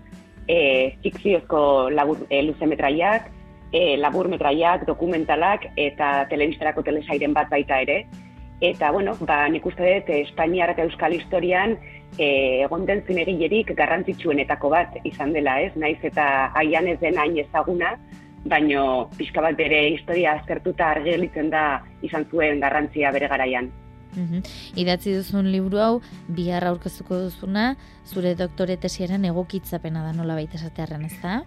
e, 0.50 0.98
fikziozko 1.02 1.90
labur, 1.92 2.28
e, 2.30 2.44
luzemetraiak, 2.44 3.32
e, 3.76 3.98
labur 4.00 4.30
metraiak, 4.32 4.86
dokumentalak 4.88 5.68
eta 5.76 6.26
telebistarako 6.32 6.86
telesairen 6.88 7.36
bat 7.36 7.52
baita 7.52 7.82
ere. 7.84 8.06
Eta, 8.64 8.90
bueno, 8.96 9.18
ba, 9.28 9.44
nik 9.52 9.66
uste 9.68 9.84
dut, 9.84 10.10
Espainiar 10.16 10.72
eta 10.72 10.86
Euskal 10.88 11.18
Historian 11.18 11.76
e, 12.18 12.64
egon 12.64 12.86
den 12.88 13.04
zinegilerik 13.04 13.74
garrantzitsuenetako 13.76 14.72
bat 14.72 14.96
izan 15.04 15.34
dela, 15.36 15.60
ez? 15.62 15.74
Naiz 15.76 16.00
eta 16.08 16.54
haian 16.56 16.88
ez 16.88 17.00
den 17.02 17.20
hain 17.20 17.36
ezaguna, 17.44 17.98
baino 18.46 19.10
pixka 19.18 19.44
bat 19.44 19.58
bere 19.60 19.82
historia 19.90 20.38
aztertuta 20.40 20.94
argelitzen 20.96 21.50
da 21.52 21.82
izan 22.06 22.28
zuen 22.32 22.62
garrantzia 22.64 23.12
bere 23.12 23.28
garaian. 23.28 23.74
Mm 24.16 24.46
Idatzi 24.80 25.18
duzun 25.18 25.50
liburu 25.52 25.82
hau, 25.84 25.96
bihar 26.32 26.64
aurkeztuko 26.70 27.18
duzuna, 27.26 27.74
zure 28.08 28.36
doktore 28.40 28.78
tesiaren 28.80 29.26
egokitzapena 29.28 30.06
da 30.06 30.14
nola 30.16 30.40
baita 30.40 30.56
esatearen, 30.62 31.04
ez 31.10 31.20
da? 31.20 31.42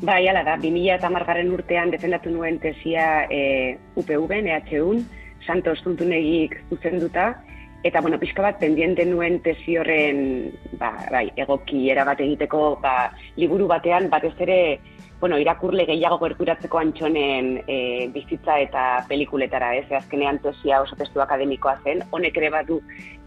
Bai, 0.00 0.26
ala 0.28 0.42
da, 0.42 0.56
2000 0.56 0.96
eta 0.96 1.10
urtean 1.52 1.90
defendatu 1.90 2.30
nuen 2.30 2.58
tesia 2.58 3.26
e, 3.30 3.78
UPV, 3.94 4.32
EHUN, 4.72 5.04
Santos 5.46 5.82
Tuntunegik 5.82 6.56
zuzen 6.70 6.98
duta, 6.98 7.42
eta, 7.84 8.00
bueno, 8.00 8.18
pixka 8.18 8.42
bat, 8.42 8.58
pendiente 8.58 9.04
nuen 9.04 9.40
tesi 9.42 9.76
horren, 9.76 10.52
ba, 10.78 10.92
bai, 11.10 11.30
egoki 11.36 11.90
erabat 11.90 12.20
egiteko, 12.20 12.78
ba, 12.82 13.12
liburu 13.36 13.66
batean, 13.66 14.08
batez 14.10 14.34
ere, 14.40 14.80
bueno, 15.22 15.38
irakurle 15.38 15.84
gehiago 15.86 16.16
gerturatzeko 16.18 16.80
antxonen 16.80 17.52
e, 17.70 18.08
bizitza 18.10 18.56
eta 18.58 18.82
pelikuletara, 19.06 19.68
ez? 19.78 19.84
azkenean 19.94 20.40
tesia 20.42 20.80
oso 20.82 20.96
testu 20.98 21.22
akademikoa 21.22 21.76
zen, 21.84 22.02
honek 22.10 22.40
ere 22.40 22.48
badu 22.50 22.80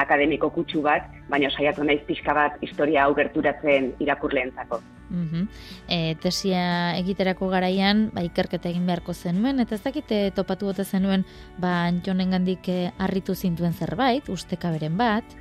akademiko 0.04 0.50
kutsu 0.52 0.82
bat, 0.84 1.08
baina 1.32 1.48
saiatu 1.56 1.86
naiz 1.88 2.02
pixka 2.04 2.36
bat 2.36 2.58
historia 2.68 3.06
hau 3.06 3.16
gerturatzen 3.16 3.94
irakurleentzako. 4.04 4.82
Mm 5.10 5.48
tesia 6.20 6.66
egiterako 6.98 7.48
garaian, 7.54 8.10
ba, 8.12 8.26
ikerketa 8.28 8.68
egin 8.68 8.88
beharko 8.90 9.14
zenuen, 9.14 9.62
eta 9.64 9.78
ez 9.78 9.84
dakite 9.84 10.18
topatu 10.36 10.68
bote 10.68 10.84
zenuen, 10.84 11.24
ba, 11.62 11.86
antxonen 11.88 12.36
gandik 12.36 12.68
eh, 12.74 12.92
harritu 13.00 13.36
zintuen 13.36 13.72
zerbait, 13.72 14.28
usteka 14.28 14.72
beren 14.74 14.98
bat? 14.98 15.38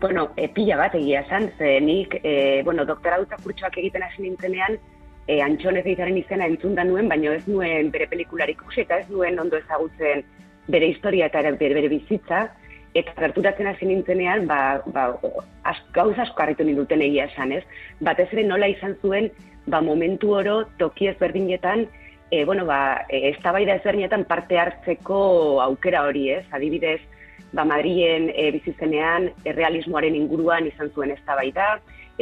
Bueno, 0.00 0.32
e, 0.34 0.48
pila 0.48 0.80
bat 0.80 0.96
egia 0.98 1.20
esan, 1.22 1.52
ze 1.58 1.76
nik, 1.84 2.16
e, 2.24 2.62
bueno, 2.64 2.86
doktora 2.88 3.20
dutza 3.22 3.38
kurtsuak 3.44 3.78
egiten 3.78 4.02
hasi 4.02 4.24
nintzenean, 4.24 4.80
e, 5.26 5.40
antxone 5.42 5.82
zeitaren 5.82 6.18
izena 6.18 6.46
entzun 6.50 6.74
da 6.74 6.84
nuen, 6.84 7.08
baina 7.08 7.34
ez 7.36 7.46
nuen 7.46 7.90
bere 7.94 8.08
pelikularik 8.10 8.60
ikusi 8.62 8.82
eta 8.84 9.02
ez 9.02 9.08
nuen 9.10 9.38
ondo 9.38 9.58
ezagutzen 9.58 10.24
bere 10.68 10.88
historia 10.90 11.28
eta 11.30 11.42
bere, 11.42 11.74
bere 11.74 11.88
bizitza, 11.90 12.48
eta 12.94 13.14
gerturatzen 13.16 13.70
hasi 13.70 13.88
nintzenean, 13.88 14.46
ba, 14.46 14.82
ba, 14.92 15.08
az, 15.64 15.78
gauz 15.94 16.18
asko 16.18 16.44
harritu 16.44 16.64
ninduten 16.64 17.02
egia 17.02 17.26
esan, 17.30 17.52
ez? 17.56 17.62
Batez 18.00 18.28
ere 18.32 18.44
nola 18.44 18.68
izan 18.68 18.96
zuen, 19.00 19.30
ba, 19.66 19.80
momentu 19.80 20.34
oro 20.36 20.62
toki 20.78 21.08
ezberdinetan, 21.08 21.86
e, 22.30 22.44
bueno, 22.44 22.66
ba, 22.66 23.06
e, 23.08 23.30
ez 23.30 23.38
ezberdinetan 23.38 24.24
parte 24.24 24.58
hartzeko 24.58 25.60
aukera 25.62 26.04
hori, 26.04 26.28
ez? 26.30 26.44
Adibidez, 26.52 27.00
ba, 27.52 27.64
Madrien 27.64 28.30
e, 28.34 28.50
bizizenean, 28.52 29.30
errealismoaren 29.44 30.14
inguruan 30.14 30.66
izan 30.66 30.90
zuen 30.94 31.10
ez 31.10 31.20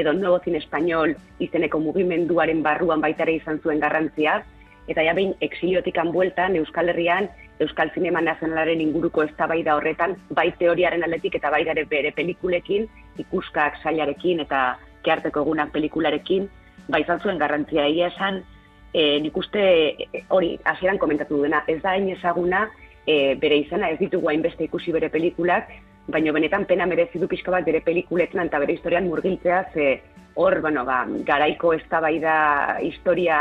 edo 0.01 0.13
Nuevo 0.13 0.41
Cine 0.41 0.59
Español 0.59 1.17
izeneko 1.39 1.81
mugimenduaren 1.81 2.63
barruan 2.63 3.01
baitare 3.01 3.37
izan 3.39 3.61
zuen 3.63 3.81
garrantzia, 3.81 4.43
eta 4.89 5.05
ja 5.05 5.15
behin 5.15 5.35
exiliotikan 5.41 6.13
bueltan 6.13 6.57
Euskal 6.57 6.89
Herrian 6.89 7.29
Euskal 7.61 7.91
Zinema 7.93 8.23
Nazionalaren 8.25 8.81
inguruko 8.81 9.23
eztabaida 9.27 9.75
horretan, 9.77 10.17
bai 10.33 10.49
teoriaren 10.59 11.05
aldetik 11.05 11.37
eta 11.37 11.51
bai 11.53 11.65
bere 11.91 12.13
pelikulekin, 12.17 12.89
ikuskak 13.21 13.77
sailarekin 13.83 14.41
eta 14.41 14.79
kearteko 15.05 15.43
egunak 15.45 15.73
pelikularekin, 15.73 16.49
bai 16.89 17.05
zuen 17.05 17.39
garrantzia. 17.39 17.87
Egia 17.87 18.09
esan, 18.09 18.43
e, 18.95 19.21
nik 19.21 19.37
uste 19.37 19.61
e, 19.61 20.25
hori 20.29 20.59
hasieran 20.65 20.99
komentatu 20.99 21.37
duena, 21.37 21.63
ez 21.69 21.83
da 21.83 21.91
hain 21.91 22.09
ezaguna 22.09 22.71
e, 23.07 23.35
bere 23.35 23.59
izena, 23.59 23.91
ez 23.91 23.99
ditugu 23.99 24.29
hainbeste 24.29 24.65
ikusi 24.65 24.93
bere 24.93 25.11
pelikulak, 25.11 25.69
baina 26.11 26.33
benetan 26.33 26.67
pena 26.67 26.87
merezi 26.87 27.19
du 27.19 27.29
pixka 27.29 27.51
bat 27.55 27.65
bere 27.65 27.81
pelikuletan 27.81 28.47
eta 28.47 28.59
bere 28.63 28.77
historian 28.77 29.09
murgiltzea, 29.09 29.65
ze 29.75 30.03
hor, 30.35 30.61
bueno, 30.61 30.85
ba, 30.85 31.05
garaiko 31.27 31.73
eztabaida 31.75 32.79
historia 32.83 33.41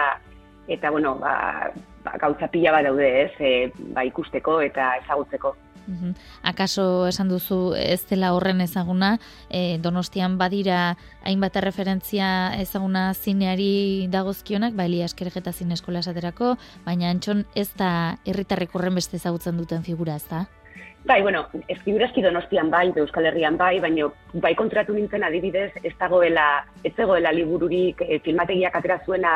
eta, 0.68 0.92
bueno, 0.92 1.16
ba, 1.20 1.72
ba, 2.04 2.18
gauza 2.22 2.48
pila 2.48 2.72
bat 2.72 2.86
daude, 2.86 3.10
ez, 3.24 3.34
e, 3.40 3.72
ba, 3.96 4.06
ikusteko 4.06 4.62
eta 4.66 4.96
ezagutzeko. 5.04 5.56
Akaso 6.46 7.08
esan 7.10 7.32
duzu 7.32 7.74
ez 7.74 8.04
dela 8.10 8.34
horren 8.36 8.62
ezaguna, 8.62 9.16
e, 9.50 9.80
Donostian 9.82 10.38
badira 10.38 10.98
hainbat 11.26 11.58
referentzia 11.66 12.54
ezaguna 12.62 13.14
zineari 13.14 14.08
dagozkionak, 14.14 14.76
ba 14.78 14.86
Elia 14.86 15.10
Eskergeta 15.10 15.54
zine 15.54 15.74
eskola 15.74 16.04
esaterako, 16.06 16.56
baina 16.86 17.10
antxon 17.10 17.46
ez 17.56 17.72
da 17.78 17.92
herritarrek 18.26 18.76
horren 18.76 19.02
beste 19.02 19.18
ezagutzen 19.18 19.58
duten 19.58 19.84
figura, 19.84 20.20
ez 20.22 20.28
da? 20.30 20.46
Bai, 21.06 21.22
bueno, 21.22 21.48
ez 21.68 21.80
figurazki 21.80 22.22
donostian 22.22 22.70
bai, 22.70 22.92
Euskal 23.00 23.26
Herrian 23.26 23.56
bai, 23.58 23.80
baina 23.80 24.10
bai 24.34 24.52
kontratu 24.56 24.94
nintzen 24.94 25.24
adibidez, 25.24 25.72
ez 25.82 25.94
dagoela, 26.00 26.66
ez 26.84 26.92
zegoela 26.96 27.32
libururik, 27.32 28.04
e, 28.04 28.20
filmategiak 28.20 28.76
atera 28.76 29.00
zuena 29.06 29.32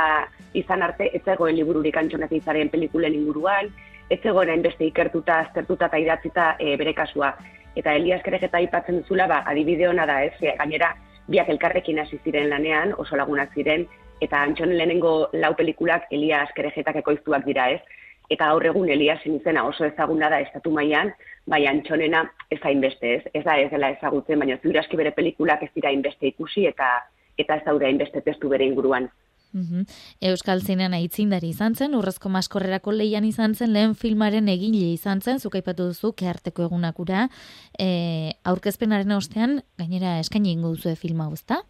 izan 0.53 0.83
arte, 0.83 1.07
ez 1.15 1.23
zegoen 1.23 1.55
libururik 1.55 1.97
antxonak 1.97 2.35
izaren 2.35 2.69
pelikulen 2.69 3.15
inguruan, 3.15 3.71
ez 4.09 4.19
zegoen 4.21 4.61
beste 4.61 4.85
ikertuta, 4.85 5.39
aztertuta 5.47 5.87
eta 5.87 6.03
idatzita 6.03 6.49
e, 6.59 6.75
bere 6.77 6.93
kasua. 6.93 7.31
Eta 7.75 7.95
Elias 7.95 8.21
Keregeta 8.27 8.59
aipatzen 8.59 8.99
duzula, 9.01 9.27
ba, 9.31 9.41
adibide 9.47 9.87
hona 9.87 10.05
da 10.05 10.19
ez, 10.27 10.35
gainera, 10.43 10.93
biak 11.31 11.49
elkarrekin 11.49 12.03
hasi 12.03 12.19
ziren 12.25 12.51
lanean, 12.51 12.93
oso 12.97 13.15
lagunak 13.15 13.55
ziren, 13.55 13.87
eta 14.21 14.43
antxonen 14.43 14.77
lehenengo 14.77 15.29
lau 15.31 15.55
pelikulak 15.55 16.11
Elias 16.11 16.51
Keregetak 16.55 16.99
ekoiztuak 17.01 17.47
dira 17.47 17.71
ez, 17.71 17.81
eta 18.29 18.49
gaur 18.51 18.65
egun 18.65 18.89
Eliasen 18.89 19.39
izena 19.39 19.65
oso 19.67 19.85
ezaguna 19.85 20.29
da 20.29 20.39
estatu 20.43 20.71
mailan, 20.71 21.11
bai 21.45 21.65
antxonena 21.67 22.23
ez 22.51 22.59
hainbeste 22.63 23.15
ez, 23.17 23.23
ez 23.33 23.43
da 23.43 23.57
ez 23.59 23.69
dela 23.71 23.89
ezagutzen, 23.95 24.39
baina 24.39 24.59
ziuraski 24.61 24.99
bere 24.99 25.11
pelikulak 25.11 25.63
ez 25.63 25.71
dira 25.75 25.91
hainbeste 25.91 26.31
ikusi 26.31 26.67
eta 26.69 26.93
eta 27.37 27.57
ez 27.57 27.65
daude 27.65 27.85
hainbeste 27.85 28.21
testu 28.21 28.49
bere 28.49 28.65
inguruan. 28.65 29.09
Mm 29.53 29.85
Euskal 30.29 30.61
zinean 30.61 30.95
aitzindari 30.97 31.51
izan 31.53 31.75
zen, 31.75 31.93
urrezko 31.93 32.29
maskorrerako 32.33 32.93
leian 32.95 33.25
izan 33.27 33.53
zen, 33.53 33.73
lehen 33.73 33.93
filmaren 33.93 34.47
egile 34.49 34.93
izan 34.93 35.21
zen, 35.21 35.39
zuk 35.39 35.55
aipatu 35.59 35.91
duzu, 35.91 36.13
keharteko 36.17 36.63
egunakura, 36.69 37.27
e, 37.77 38.33
aurkezpenaren 38.49 39.11
ostean, 39.11 39.59
gainera 39.77 40.17
eskaini 40.23 40.55
ingo 40.55 40.73
duzu 40.73 40.95
filma 40.97 41.27
guzta? 41.29 41.61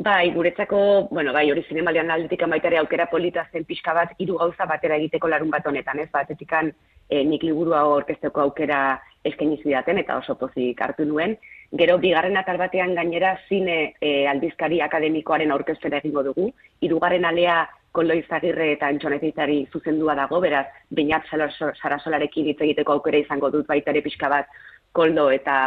Bai, 0.00 0.30
guretzako, 0.30 1.08
bueno, 1.10 1.32
bai, 1.32 1.48
hori 1.50 1.64
zinemaldian 1.66 2.12
aldetik 2.14 2.42
amaitare 2.46 2.76
aukera 2.78 3.08
polita 3.10 3.42
zen 3.50 3.64
pixka 3.66 3.90
bat, 3.96 4.12
hiru 4.22 4.36
gauza 4.38 4.66
batera 4.70 4.94
egiteko 4.94 5.26
larun 5.26 5.50
bat 5.50 5.66
honetan, 5.66 5.98
ez? 5.98 6.06
Batetikan 6.12 6.70
e, 6.70 7.24
nik 7.26 7.42
liburua 7.42 7.80
orkesteko 7.96 8.44
aukera 8.44 8.78
eskaini 9.26 9.58
zidaten 9.58 9.98
eta 9.98 10.20
oso 10.22 10.38
pozik 10.38 10.84
hartu 10.86 11.08
nuen. 11.08 11.34
Gero, 11.82 11.98
bigarren 11.98 12.38
atal 12.38 12.62
batean 12.62 12.94
gainera 12.94 13.34
zine 13.48 13.96
e, 13.98 14.14
aldizkari 14.30 14.78
akademikoaren 14.86 15.50
aurkezpena 15.50 15.98
egingo 15.98 16.22
dugu. 16.30 16.52
Hirugarren 16.78 17.26
alea 17.26 17.64
Koldo 17.90 18.14
Izagirre 18.14 18.70
eta 18.76 18.94
Antxonetitari 18.94 19.64
zuzendua 19.72 20.14
dago, 20.14 20.38
beraz, 20.38 20.68
bainat 20.94 21.26
sarasolarekin 21.26 22.52
hitz 22.52 22.60
egiteko 22.60 23.00
aukera 23.00 23.18
izango 23.18 23.50
dut 23.50 23.66
baita 23.66 23.90
ere 23.90 24.06
pixka 24.06 24.30
bat 24.30 24.60
Koldo 24.94 25.32
eta 25.34 25.64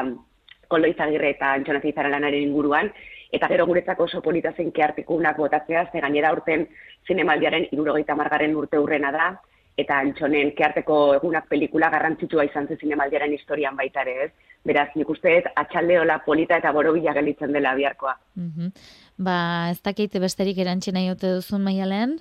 Koldo 0.72 0.88
Izagirre 0.88 1.36
eta 1.36 1.58
Antxonetitaren 1.60 2.16
lanaren 2.16 2.48
inguruan 2.48 2.96
eta 3.32 3.48
gero 3.48 3.66
guretzako 3.66 4.04
oso 4.10 4.22
polita 4.22 4.52
zen 4.58 4.72
keartikunak 4.72 5.38
botatzea, 5.38 5.88
ze 5.92 6.02
gainera 6.02 6.34
urten 6.34 6.68
zinemaldiaren 7.08 7.68
irurogeita 7.72 8.16
margaren 8.16 8.56
urte 8.56 8.80
urrena 8.80 9.12
da, 9.12 9.30
eta 9.78 10.00
antxonen 10.04 10.52
kearteko 10.58 10.98
egunak 11.16 11.48
pelikula 11.50 11.90
garrantzitsua 11.94 12.46
izan 12.50 12.68
zen 12.68 12.80
zinemaldiaren 12.82 13.34
historian 13.34 13.78
baita 13.78 14.04
ere, 14.04 14.26
ez? 14.26 14.32
Beraz, 14.68 14.90
nik 14.96 15.10
uste 15.10 15.38
ez, 15.40 15.46
atxaldeola 15.56 16.20
polita 16.26 16.60
eta 16.60 16.74
borobila 16.76 17.16
gelitzen 17.18 17.56
dela 17.56 17.76
biharkoa. 17.76 18.18
Mm 18.36 18.76
Ba, 19.22 19.70
ez 19.70 19.78
dakite 19.86 20.18
besterik 20.18 20.58
erantxena 20.58 21.04
jote 21.06 21.30
duzun 21.36 21.62
maialean? 21.62 22.16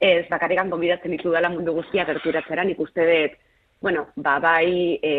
Ez, 0.00 0.24
bakarrikan 0.30 0.70
konbidatzen 0.72 1.12
ditu 1.12 1.34
dela 1.34 1.50
mundu 1.52 1.74
guztia 1.76 2.06
gerturatzera, 2.08 2.64
nik 2.64 2.80
uste 2.80 3.04
dut, 3.04 3.34
bueno, 3.84 4.06
ba, 4.16 4.38
bai, 4.40 4.96
e, 5.02 5.12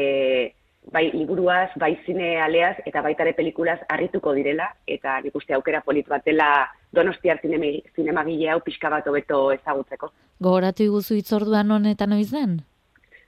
bai 0.91 1.09
liburuaz, 1.13 1.69
bai 1.77 1.93
zine 2.05 2.39
aleaz, 2.41 2.75
eta 2.85 3.01
baita 3.05 3.23
ere 3.25 3.33
pelikulaz 3.37 3.79
harrituko 3.89 4.33
direla, 4.37 4.69
eta 4.87 5.19
nik 5.23 5.35
uste 5.35 5.53
aukera 5.53 5.81
polit 5.85 6.07
bat 6.09 6.25
dela 6.25 6.67
donostiar 6.95 7.39
zinemagile 7.43 8.49
hau 8.49 8.59
pixka 8.65 8.89
bat 8.89 9.07
hobeto 9.07 9.51
ezagutzeko. 9.53 10.11
Gogoratu 10.39 10.83
iguzu 10.83 11.19
itzorduan 11.19 11.71
honetan 11.71 12.09
noiz 12.15 12.29
den? 12.31 12.59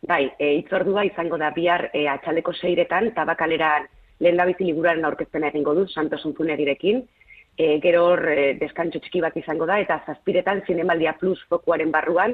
Bai, 0.08 0.32
e, 0.40 0.54
itzordua 0.64 1.06
izango 1.06 1.38
da 1.38 1.52
bihar 1.54 1.90
e, 1.94 2.08
atxaleko 2.10 2.54
seiretan, 2.54 3.12
tabakalera 3.14 3.74
lehen 4.20 4.38
da 4.38 4.48
bizi 4.50 4.66
liburuaren 4.66 5.06
aurkezpena 5.06 5.52
egingo 5.52 5.76
du, 5.78 5.88
Santos 5.88 6.24
Unzunegirekin, 6.26 7.04
e, 7.58 7.78
gero 7.84 8.08
hor 8.08 8.26
e, 8.32 8.54
deskantxo 8.58 9.04
txiki 9.04 9.22
bat 9.22 9.38
izango 9.38 9.68
da, 9.70 9.78
eta 9.84 10.00
zazpiretan 10.08 10.64
zinemaldia 10.66 11.14
plus 11.20 11.44
fokuaren 11.50 11.94
barruan, 11.94 12.34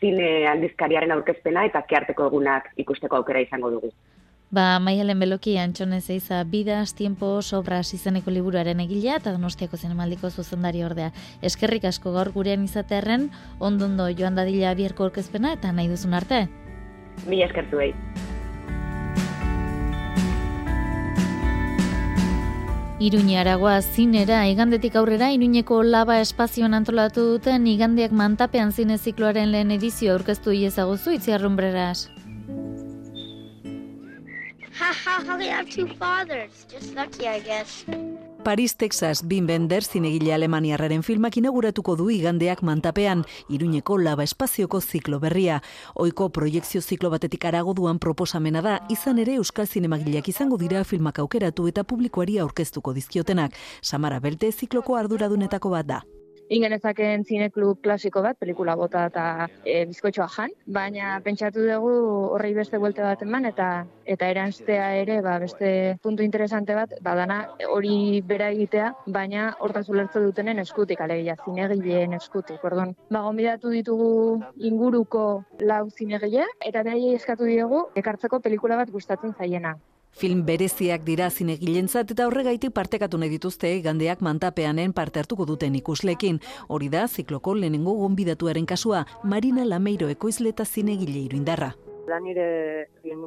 zine 0.00 0.46
aldizkariaren 0.50 1.14
aurkezpena 1.14 1.64
eta 1.70 1.80
kearteko 1.88 2.26
egunak 2.28 2.68
ikusteko 2.84 3.16
aukera 3.16 3.40
izango 3.40 3.70
dugu. 3.70 3.92
Ba, 4.48 4.78
maialen 4.78 5.18
beloki 5.18 5.56
antxonez 5.58 6.04
eiza 6.14 6.44
bidas, 6.46 6.94
tiempo, 6.94 7.42
sobras 7.42 7.90
izeneko 7.96 8.30
liburuaren 8.30 8.78
egilea 8.84 9.16
eta 9.18 9.32
donostiako 9.34 9.76
zinemaldiko 9.76 10.30
zuzendari 10.30 10.84
ordea. 10.86 11.10
Eskerrik 11.42 11.84
asko 11.90 12.12
gaur 12.14 12.30
gurean 12.30 12.62
izatearen, 12.64 13.30
ondondo 13.58 14.06
joan 14.14 14.38
dadila 14.38 14.74
bierko 14.78 15.08
orkezpena 15.10 15.56
eta 15.58 15.72
nahi 15.72 15.90
duzun 15.90 16.14
arte. 16.14 16.46
Mi 17.26 17.42
eskertu 17.42 17.82
behi. 17.82 17.94
Iruñi 22.96 23.36
aragoa 23.36 23.80
zinera, 23.82 24.46
igandetik 24.48 24.94
aurrera, 24.96 25.32
Iruñeko 25.34 25.82
laba 25.82 26.20
espazioan 26.20 26.72
antolatu 26.72 27.26
duten 27.34 27.66
igandiak 27.66 28.12
mantapean 28.12 28.72
zine 28.72 28.96
zikloaren 28.96 29.50
lehen 29.52 29.74
edizio 29.74 30.14
aurkeztu 30.14 30.54
iezaguzu 30.56 31.18
itziarrumbreras. 31.18 32.15
Ha, 34.78 35.36
they 35.38 35.48
have 35.48 35.70
two 35.70 35.86
fathers. 35.98 36.66
Just 36.68 36.94
lucky, 36.94 37.26
I 37.26 37.40
guess. 37.40 37.84
Paris, 38.44 38.76
Texas, 38.76 39.26
Bin 39.26 39.46
Bender 39.46 39.82
zinegile 39.82 40.32
Alemaniarraren 40.34 41.02
filmak 41.02 41.36
inauguratuko 41.36 41.96
du 41.96 42.10
igandeak 42.14 42.62
mantapean, 42.62 43.24
iruñeko 43.48 43.98
laba 43.98 44.22
espazioko 44.22 44.80
ziklo 44.80 45.18
berria. 45.18 45.62
Oiko 45.94 46.28
proiektzio 46.28 46.80
ziklo 46.80 47.10
batetik 47.10 47.44
arago 47.44 47.74
duan 47.74 47.98
proposamena 47.98 48.62
da, 48.62 48.78
izan 48.88 49.18
ere 49.18 49.34
Euskal 49.34 49.66
Zinemagileak 49.66 50.28
izango 50.28 50.58
dira 50.62 50.84
filmak 50.84 51.18
aukeratu 51.18 51.66
eta 51.66 51.82
publikoari 51.82 52.38
aurkeztuko 52.38 52.94
dizkiotenak. 52.94 53.56
Samara 53.82 54.20
Belte 54.20 54.52
zikloko 54.52 54.94
arduradunetako 54.94 55.74
bat 55.74 55.90
da 55.90 56.04
ingenezaken 56.48 57.24
zine 57.24 57.50
klub 57.50 57.80
klasiko 57.82 58.22
bat, 58.22 58.38
pelikula 58.38 58.76
bota 58.76 59.06
eta 59.10 59.24
e, 59.64 59.84
bizkotxoa 59.90 60.28
jan, 60.36 60.52
baina 60.66 61.16
pentsatu 61.24 61.64
dugu 61.66 61.94
horrei 62.36 62.52
beste 62.54 62.78
buelte 62.82 63.02
bat 63.02 63.22
eman 63.26 63.48
eta 63.50 63.68
eta 64.06 64.28
eranztea 64.30 64.86
ere 65.00 65.20
ba, 65.22 65.38
beste 65.42 65.70
puntu 66.02 66.22
interesante 66.22 66.74
bat, 66.78 66.94
badana 67.02 67.40
hori 67.68 68.22
bera 68.26 68.50
egitea, 68.54 68.92
baina 69.18 69.48
hortaz 69.60 69.88
ulertze 69.90 70.22
dutenen 70.22 70.62
eskutik, 70.62 71.00
alegia, 71.00 71.36
zinegileen 71.44 72.14
eskutik, 72.20 72.62
ordon. 72.64 72.94
Ba, 73.10 73.24
gombidatu 73.26 73.74
ditugu 73.74 74.12
inguruko 74.70 75.26
lau 75.66 75.84
zinegile, 75.90 76.46
eta 76.70 76.86
nahi 76.86 77.14
eskatu 77.18 77.50
diegu 77.50 77.86
ekartzeko 77.98 78.40
pelikula 78.40 78.78
bat 78.82 78.94
gustatzen 78.94 79.34
zaiena. 79.34 79.76
Film 80.16 80.46
bereziak 80.48 81.02
dira 81.04 81.26
zinegilentzat 81.28 82.14
eta 82.14 82.24
horregaitik 82.30 82.72
partekatu 82.72 83.18
nahi 83.20 83.34
dituzte 83.34 83.72
gandeak 83.84 84.22
mantapeanen 84.24 84.94
parte 84.96 85.20
hartuko 85.20 85.44
duten 85.44 85.76
ikuslekin. 85.76 86.40
Hori 86.68 86.88
da, 86.88 87.04
zikloko 87.06 87.52
lehenengo 87.54 87.92
gonbidatuaren 88.00 88.64
kasua, 88.66 89.04
Marina 89.24 89.66
Lameiro 89.68 90.08
ekoizle 90.08 90.54
eta 90.56 90.64
zinegile 90.64 91.26
iruindarra 91.26 91.74
da 92.06 92.18
nire 92.20 92.88
film 93.02 93.26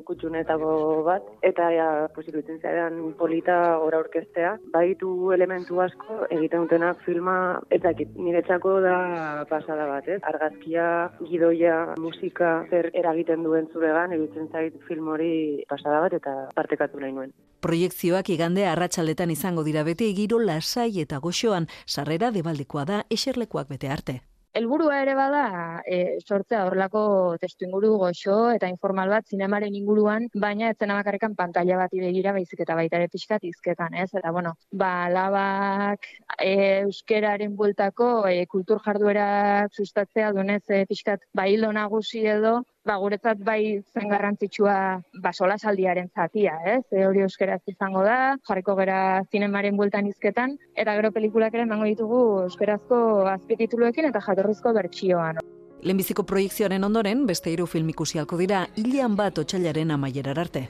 bat, 1.06 1.24
eta 1.42 1.70
ja, 1.72 1.88
posibilitzen 2.16 2.60
zaidan 2.62 3.14
polita 3.18 3.80
ora 3.80 4.00
orkestea. 4.00 4.58
Baitu 4.74 5.32
elementu 5.32 5.80
asko 5.82 6.26
egiten 6.30 6.66
dutenak 6.66 7.02
filma, 7.06 7.60
eta 7.70 7.92
nire 8.16 8.42
txako 8.48 8.80
da 8.82 9.46
pasada 9.50 9.88
bat, 9.88 10.08
ez? 10.08 10.20
Argazkia, 10.24 11.12
gidoia, 11.30 11.96
musika, 12.00 12.66
zer 12.70 12.92
eragiten 12.94 13.44
duen 13.44 13.68
zuregan, 13.74 14.14
egitzen 14.14 14.50
zait 14.52 14.76
film 14.88 15.08
hori 15.08 15.64
pasada 15.70 16.02
bat, 16.06 16.14
eta 16.14 16.36
partekatu 16.56 17.00
nahi 17.00 17.14
nuen. 17.14 17.34
Proiektzioak 17.60 18.30
igande 18.32 18.66
arratsaletan 18.66 19.32
izango 19.36 19.66
dira 19.68 19.84
beti 19.84 20.14
giro 20.16 20.40
lasai 20.40 20.92
eta 21.04 21.20
goxoan, 21.20 21.68
sarrera 21.86 22.32
debaldikoa 22.32 22.86
da 22.86 23.04
eserlekuak 23.12 23.68
bete 23.68 23.92
arte. 23.92 24.22
Elburua 24.58 24.96
ere 25.04 25.14
bada 25.14 25.44
e, 25.86 26.18
sortzea 26.26 26.64
horrelako 26.66 27.02
testu 27.42 27.68
inguru 27.68 27.92
goxo 28.02 28.38
eta 28.56 28.70
informal 28.72 29.12
bat 29.14 29.28
zinemaren 29.30 29.76
inguruan, 29.78 30.26
baina 30.46 30.72
ez 30.72 30.78
zena 30.80 30.96
bakarrekan 30.98 31.36
pantalla 31.38 31.78
bat 31.78 31.94
begira 31.94 32.34
baizik 32.34 32.64
eta 32.66 32.78
baita 32.80 32.98
ere 32.98 33.12
pixkat 33.14 33.46
izketan, 33.52 33.94
ez? 33.94 34.10
Eta 34.22 34.32
bueno, 34.32 34.56
ba, 34.72 34.92
labak 35.14 36.10
e, 36.40 36.56
euskeraren 36.88 37.56
bueltako 37.62 38.10
e, 38.32 38.46
kultur 38.56 38.82
jarduera 38.86 39.30
sustatzea 39.70 40.34
dunez 40.34 40.64
e, 40.70 40.84
pixkat 40.90 41.30
ba, 41.34 41.46
nagusi 41.80 42.26
edo 42.26 42.64
ba, 42.90 42.98
guretzat 42.98 43.44
bai 43.46 43.82
zen 43.94 44.10
garrantzitsua 44.10 44.76
ba, 45.22 45.34
solasaldiaren 45.34 46.10
zatia, 46.16 46.56
ez? 46.74 46.82
E, 46.92 47.06
hori 47.06 47.24
euskeraz 47.26 47.62
izango 47.70 48.02
da, 48.08 48.36
jarriko 48.50 48.76
gera 48.80 49.00
zinemaren 49.30 49.78
bueltan 49.78 50.10
izketan, 50.10 50.58
eta 50.74 50.98
gero 50.98 51.14
pelikulak 51.16 51.54
ere 51.54 51.68
emango 51.68 51.90
ditugu 51.90 52.22
euskerazko 52.48 53.02
azpitituluekin 53.36 54.10
eta 54.10 54.24
jatorrizko 54.26 54.74
bertsioan. 54.80 55.44
Lehenbiziko 55.80 56.26
proiektzioaren 56.28 56.84
ondoren, 56.84 57.24
beste 57.30 57.54
hiru 57.54 57.70
film 57.70 57.94
ikusialko 57.94 58.42
dira, 58.42 58.66
hilean 58.76 59.16
bat 59.20 59.38
otxailaren 59.40 59.96
amaierar 59.96 60.42
arte. 60.48 60.68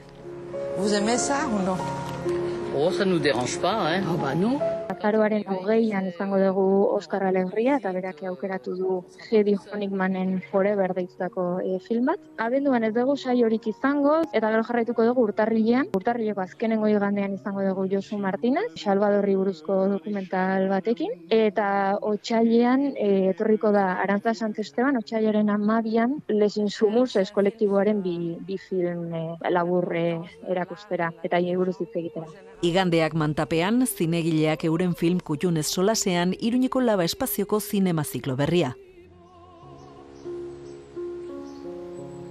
Vous 0.76 0.94
aimez 0.94 1.18
ça 1.18 1.46
ou 1.48 1.64
non 1.66 2.39
Oh, 2.76 2.90
ça 2.92 3.04
nous 3.04 3.18
dérange 3.18 3.60
pas, 3.60 3.74
hein 3.74 4.02
Ah 4.06 4.16
bah 4.22 4.34
non. 4.34 4.58
Azaroaren 4.90 5.44
hogeian 5.46 6.06
izango 6.06 6.38
dugu 6.38 6.64
Oskar 6.96 7.22
Alegria 7.24 7.76
eta 7.78 7.90
berak 7.94 8.22
aukeratu 8.30 8.74
du 8.76 8.96
Hedy 9.30 9.54
Honigmanen 9.72 10.40
Forever 10.50 10.94
deitzako 10.94 11.44
e, 11.64 11.78
filmat. 11.86 12.20
Abenduan 12.38 12.84
ez 12.84 12.92
dugu 12.94 13.16
saiorik 13.16 13.66
izango 13.70 14.16
eta 14.32 14.50
gero 14.50 14.62
jarraituko 14.68 15.06
dugu 15.08 15.24
urtarrilean. 15.28 15.88
Urtarrileko 15.98 16.42
azkenengo 16.44 16.90
igandean 16.90 17.34
izango 17.38 17.64
dugu 17.66 17.86
Josu 17.92 18.18
Martinez, 18.18 18.66
Salvadorri 18.76 19.36
buruzko 19.38 19.78
dokumental 19.94 20.68
batekin. 20.70 21.14
Eta 21.30 21.98
otxailean 22.12 22.90
e, 22.96 23.10
etorriko 23.34 23.72
da 23.74 23.86
Arantza 24.04 24.34
Santesteban, 24.34 24.98
otxailaren 25.02 25.50
amabian 25.50 26.18
Lesin 26.28 26.70
Sumus 26.70 27.16
kolektiboaren 27.34 28.02
bi, 28.02 28.36
bi 28.46 28.58
film 28.58 29.14
e, 29.14 29.24
laburre 29.50 30.06
erakustera 30.48 31.12
eta 31.22 31.38
hiei 31.38 31.56
buruz 31.56 31.78
hitz 31.80 31.94
egitera. 31.94 32.26
Igandeak 32.60 33.14
mantapean, 33.16 33.86
zinegileak 33.86 34.66
euren 34.68 34.92
film 34.94 35.20
kutxunez 35.24 35.64
solasean, 35.66 36.34
iruñeko 36.38 36.82
laba 36.84 37.06
espazioko 37.08 37.60
zinema 37.60 38.04
ziklo 38.04 38.36
berria. 38.36 38.74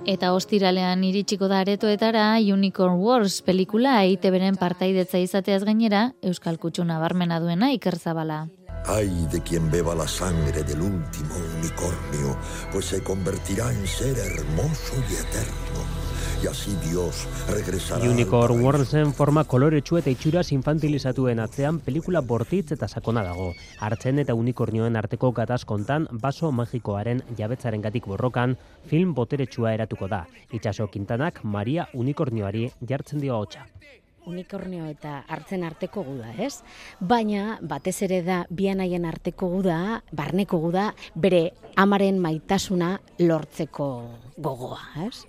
Eta 0.10 0.30
ostiralean 0.34 1.04
iritsiko 1.04 1.50
da 1.50 1.60
aretoetara 1.64 2.28
Unicorn 2.54 3.02
Wars 3.02 3.42
pelikula 3.46 4.04
EITB-ren 4.06 4.56
partaidetza 4.58 5.20
izateaz 5.22 5.64
gainera 5.66 6.14
Euskal 6.22 6.58
Kutxu 6.58 6.86
nabarmena 6.86 7.40
duena 7.40 7.72
Iker 7.74 7.98
Zabala. 7.98 8.48
Ay 8.86 9.10
de 9.32 9.42
quien 9.42 9.70
beba 9.70 9.94
la 9.94 10.08
sangre 10.08 10.64
del 10.64 10.82
último 10.82 11.36
unicornio, 11.60 12.38
pues 12.72 12.86
se 12.86 13.04
convertirá 13.04 13.72
en 13.72 13.86
ser 13.86 14.18
hermoso 14.18 14.94
y 15.10 15.14
eterno. 15.14 15.69
Y 16.42 16.48
así 16.48 16.72
Dios 16.90 17.28
regresará. 17.50 18.10
Unicorn 18.10 18.64
Worldsen 18.64 19.12
forma 19.14 19.44
koloretsu 19.44 19.98
eta 20.00 20.12
itxuraz 20.14 20.54
infantilizatuen 20.56 21.40
atzean 21.44 21.82
pelikula 21.84 22.22
bortitz 22.22 22.72
eta 22.72 22.88
sakona 22.88 23.26
dago. 23.28 23.50
Hartzen 23.84 24.22
eta 24.24 24.36
unikornioen 24.40 24.96
arteko 24.96 25.34
gatazkontan 25.36 26.08
baso 26.12 26.54
magikoaren 26.56 27.20
jabetzaren 27.38 27.84
gatik 27.84 28.08
borrokan 28.08 28.56
film 28.88 29.12
boteretsua 29.14 29.74
eratuko 29.74 30.08
da. 30.08 30.28
Itxaso 30.56 30.88
Quintanak 30.88 31.44
Maria 31.44 31.90
Unikornioari 31.94 32.70
jartzen 32.88 33.20
dio 33.20 33.36
hotxa. 33.38 33.68
unikornio 34.30 34.86
eta 34.86 35.24
hartzen 35.28 35.64
arteko 35.64 36.04
guda, 36.04 36.34
ez? 36.38 36.62
Baina, 37.00 37.58
batez 37.62 37.96
ere 38.06 38.22
da, 38.22 38.44
bian 38.50 38.80
haien 38.84 39.08
arteko 39.10 39.48
guda, 39.50 40.04
barneko 40.14 40.60
guda, 40.60 40.94
bere 41.16 41.52
amaren 41.76 42.20
maitasuna 42.22 43.00
lortzeko 43.18 43.90
gogoa, 44.38 44.84
ez? 45.08 45.26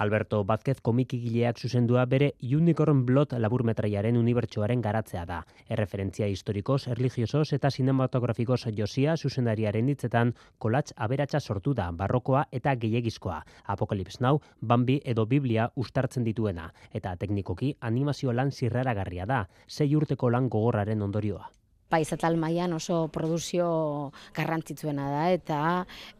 Alberto 0.00 0.44
Vázquez 0.48 0.80
komikigileak 0.80 1.58
zuzendua 1.60 2.06
bere 2.08 2.30
Unicorn 2.40 3.02
Blood 3.04 3.34
laburmetraiaren 3.44 4.16
unibertsoaren 4.16 4.80
garatzea 4.80 5.26
da. 5.28 5.42
Erreferentzia 5.68 6.28
historikos, 6.32 6.86
erligiosos 6.94 7.52
eta 7.58 7.68
sinematografikos 7.70 8.64
josia 8.78 9.18
zuzendariaren 9.18 9.92
hitzetan 9.92 10.32
kolatz 10.58 10.94
aberatsa 10.96 11.40
sortu 11.40 11.76
da, 11.76 11.90
barrokoa 11.92 12.46
eta 12.50 12.74
gehiegizkoa. 12.80 13.42
Apokalips 13.76 14.22
Now, 14.24 14.40
Bambi 14.62 15.02
edo 15.04 15.26
Biblia 15.26 15.70
ustartzen 15.76 16.24
dituena. 16.24 16.70
Eta 16.94 17.16
teknikoki 17.20 17.74
animazio 17.80 18.32
lan 18.32 18.56
zirraragarria 18.56 19.26
da, 19.26 19.46
sei 19.68 19.94
urteko 19.94 20.30
lan 20.32 20.48
gogorraren 20.48 21.02
ondorioa 21.02 21.50
paizatal 21.90 22.38
mailan 22.40 22.72
oso 22.76 23.08
produzio 23.12 24.12
garrantzitsuena 24.36 25.10
da 25.10 25.24
eta 25.34 25.60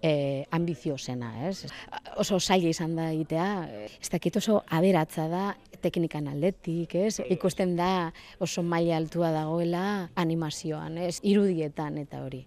e, 0.02 0.44
ambiziosena, 0.50 1.32
ez? 1.48 1.70
Oso 2.20 2.40
zaila 2.40 2.70
izan 2.74 2.96
da 2.98 3.10
egitea, 3.14 3.50
ez 3.96 4.10
dakit 4.12 4.40
oso 4.42 4.60
aberatza 4.68 5.28
da 5.30 5.44
teknikan 5.80 6.28
aldetik, 6.28 6.94
ez? 6.94 7.20
Ikusten 7.32 7.76
da 7.78 8.10
oso 8.42 8.62
maila 8.62 8.98
altua 9.00 9.32
dagoela 9.34 9.84
animazioan, 10.20 10.98
ez? 10.98 11.18
Irudietan 11.22 11.98
eta 12.04 12.24
hori. 12.26 12.44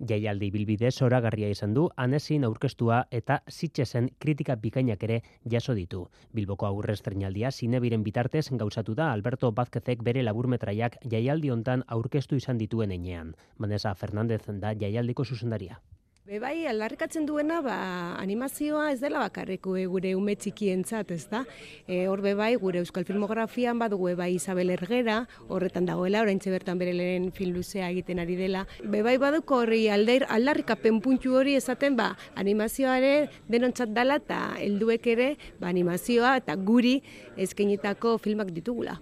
Jaialdi 0.00 0.50
bilbide 0.54 0.90
zoragarria 0.90 1.48
izan 1.50 1.74
du, 1.74 1.88
anesin 1.96 2.44
aurkeztua 2.44 3.00
eta 3.10 3.40
sitxesen 3.48 4.10
kritika 4.18 4.56
bikainak 4.56 5.02
ere 5.08 5.20
jaso 5.44 5.74
ditu. 5.74 6.04
Bilboko 6.34 6.66
aurre 6.66 6.94
estrenaldia 6.98 7.50
zinebiren 7.50 8.04
bitartez 8.06 8.46
gauzatu 8.50 8.94
da 8.94 9.12
Alberto 9.12 9.52
Bazkezek 9.52 10.02
bere 10.02 10.22
laburmetraiak 10.22 10.98
jaialdi 11.04 11.50
hontan 11.50 11.84
aurkeztu 11.86 12.36
izan 12.36 12.58
dituen 12.58 12.92
enean. 12.92 13.34
Vanessa 13.58 13.94
Fernandez 13.94 14.42
da 14.46 14.74
jaialdiko 14.74 15.24
zuzendaria. 15.24 15.80
Bebai, 16.28 16.66
aldarrikatzen 16.68 17.24
duena, 17.24 17.62
ba, 17.64 17.74
animazioa 18.20 18.90
ez 18.92 18.98
dela 19.00 19.22
bakarriko 19.22 19.72
gure 19.88 20.10
ume 20.12 20.34
txikientzat, 20.36 21.14
ez 21.16 21.24
da? 21.30 21.40
E, 21.86 22.02
hor 22.04 22.20
bebai, 22.20 22.50
gure 22.60 22.82
euskal 22.82 23.06
filmografian 23.08 23.80
badugu 23.80 24.10
bai 24.18 24.34
Isabel 24.34 24.74
Ergera, 24.74 25.22
horretan 25.48 25.88
dagoela, 25.88 26.20
orain 26.20 26.36
bertan 26.44 26.76
bere 26.76 26.92
lehen 26.92 27.32
luzea 27.54 27.88
egiten 27.88 28.18
ari 28.18 28.36
dela. 28.36 28.66
Bebai 28.84 29.16
baduko 29.16 29.62
horri 29.62 29.88
aldair, 29.88 30.26
aldarrikapen 30.28 31.00
puntu 31.00 31.34
hori 31.34 31.56
esaten, 31.56 31.96
ba, 31.96 32.14
animazioare 32.36 33.30
denontzat 33.48 33.96
dala 33.96 34.20
eta 34.20 34.52
helduek 34.60 35.06
ere, 35.06 35.36
ba, 35.58 35.68
animazioa 35.68 36.36
eta 36.36 36.56
guri 36.56 36.98
eskainetako 37.38 38.18
filmak 38.18 38.52
ditugula. 38.52 39.00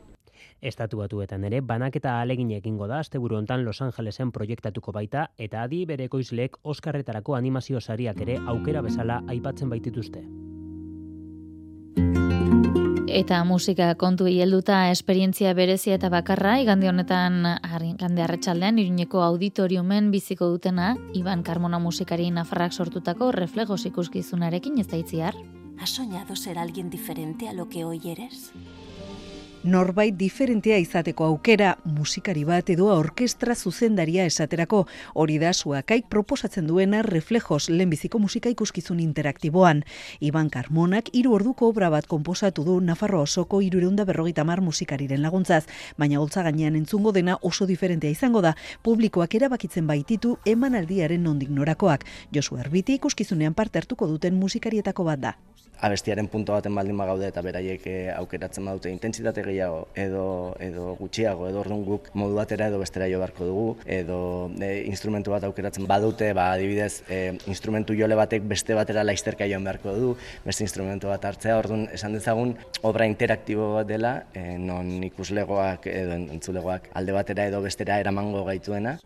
Estatu 0.61 0.99
batuetan 0.99 1.45
ere, 1.45 1.61
banaketa 1.61 2.21
alegin 2.21 2.51
egingo 2.57 2.87
da, 2.88 3.01
asteburu 3.05 3.37
hontan 3.37 3.64
Los 3.64 3.83
Angelesen 3.83 4.33
proiektatuko 4.33 4.92
baita, 4.92 5.31
eta 5.37 5.62
adi 5.62 5.85
bere 5.85 6.09
ekoizleek 6.09 6.57
Oskarretarako 6.62 7.37
animazio 7.37 7.81
sariak 7.81 8.21
ere 8.25 8.38
aukera 8.47 8.81
bezala 8.83 9.23
aipatzen 9.29 9.69
baitituzte. 9.71 10.25
Eta 13.16 13.45
musika 13.49 13.95
kontu 13.95 14.27
hielduta 14.29 14.90
esperientzia 14.90 15.53
berezia 15.55 15.95
eta 15.97 16.09
bakarra, 16.12 16.59
igande 16.61 16.88
honetan, 16.88 17.38
igande 17.87 18.25
arretxaldean, 18.25 18.81
iruñeko 18.83 19.23
auditoriumen 19.25 20.11
biziko 20.11 20.49
dutena, 20.53 20.97
Iban 21.14 21.42
Carmona 21.42 21.79
musikari 21.79 22.31
nafarrak 22.31 22.73
sortutako 22.73 23.31
reflejos 23.33 23.87
ikuskizunarekin 23.87 24.81
ez 24.81 24.88
da 24.88 24.97
itziar. 24.97 25.35
¿Has 25.79 25.90
soñado 25.90 26.37
ser 26.37 26.59
alguien 26.59 26.90
diferente 26.90 27.49
a 27.49 27.53
lo 27.53 27.69
que 27.69 27.85
hoy 27.85 28.01
eres? 28.05 28.53
Norbait 29.66 30.14
diferentea 30.14 30.76
izateko 30.79 31.24
aukera 31.26 31.72
musikari 31.85 32.44
bat 32.46 32.68
edo 32.70 32.87
orkestra 32.94 33.55
zuzendaria 33.55 34.24
esaterako 34.31 34.85
hori 35.14 35.38
da 35.42 35.50
suakaik 35.52 36.07
proposatzen 36.09 36.68
duena 36.70 37.00
reflejos 37.02 37.68
lehenbiziko 37.68 38.20
musika 38.22 38.48
ikuskizun 38.48 39.00
interaktiboan. 39.00 39.83
Iban 40.20 40.50
Carmonak 40.50 41.11
hiru 41.12 41.35
orduko 41.35 41.68
obra 41.72 41.90
bat 41.90 42.07
konposatu 42.07 42.64
du 42.64 42.79
Nafarro 42.81 43.22
osoko 43.22 43.61
irureunda 43.61 44.05
berrogeita 44.05 44.44
mar 44.44 44.62
musikariren 44.62 45.22
laguntzaz, 45.22 45.64
baina 45.98 46.20
holtza 46.20 46.46
gainean 46.46 46.76
entzungo 46.76 47.12
dena 47.12 47.38
oso 47.42 47.66
diferentea 47.66 48.11
izango 48.11 48.42
da, 48.42 48.55
publikoak 48.83 49.35
erabakitzen 49.35 49.87
baititu 49.87 50.38
emanaldiaren 50.46 51.22
nondik 51.22 51.50
norakoak. 51.50 52.07
Josu 52.33 52.57
Erbiti 52.62 53.00
ikuskizunean 53.00 53.55
parte 53.55 53.83
hartuko 53.83 54.07
duten 54.07 54.38
musikarietako 54.38 55.11
bat 55.11 55.20
da 55.20 55.37
abestiaren 55.81 56.29
punto 56.29 56.53
baten 56.53 56.75
baldin 56.75 56.97
bagaude 56.97 57.29
eta 57.29 57.43
beraiek 57.43 57.87
aukeratzen 58.17 58.65
badute 58.65 58.91
intentsitate 58.91 59.43
gehiago 59.47 59.87
edo 59.95 60.55
edo 60.61 60.95
gutxiago 61.01 61.49
edo 61.49 61.61
ordun 61.61 61.85
guk 61.85 62.11
modu 62.15 62.37
batera 62.39 62.69
edo 62.71 62.79
bestera 62.81 63.09
jo 63.12 63.19
beharko 63.23 63.49
dugu 63.49 63.67
edo 63.99 64.19
instrumentu 64.85 65.35
bat 65.35 65.45
aukeratzen 65.49 65.87
badute 65.87 66.33
ba 66.35 66.51
adibidez 66.53 67.03
e, 67.09 67.39
instrumentu 67.47 67.97
jole 67.99 68.19
batek 68.19 68.47
beste 68.49 68.75
batera 68.79 69.05
laisterka 69.05 69.49
joan 69.51 69.65
beharko 69.65 69.97
du 69.97 70.15
beste 70.45 70.65
instrumentu 70.65 71.09
bat 71.12 71.25
hartzea. 71.25 71.59
Ordun 71.59 71.87
esan 71.93 72.17
dezagun 72.17 72.55
obra 72.83 73.07
interaktibo 73.07 73.73
bat 73.75 73.91
dela 73.91 74.15
e, 74.35 74.57
non 74.59 74.97
ikuslegoak 75.11 75.91
edo 75.93 76.17
entzulegoak 76.39 76.91
alde 76.95 77.19
batera 77.21 77.51
edo 77.51 77.62
bestera 77.65 78.01
eramango 78.01 78.45
gaituena 78.49 78.99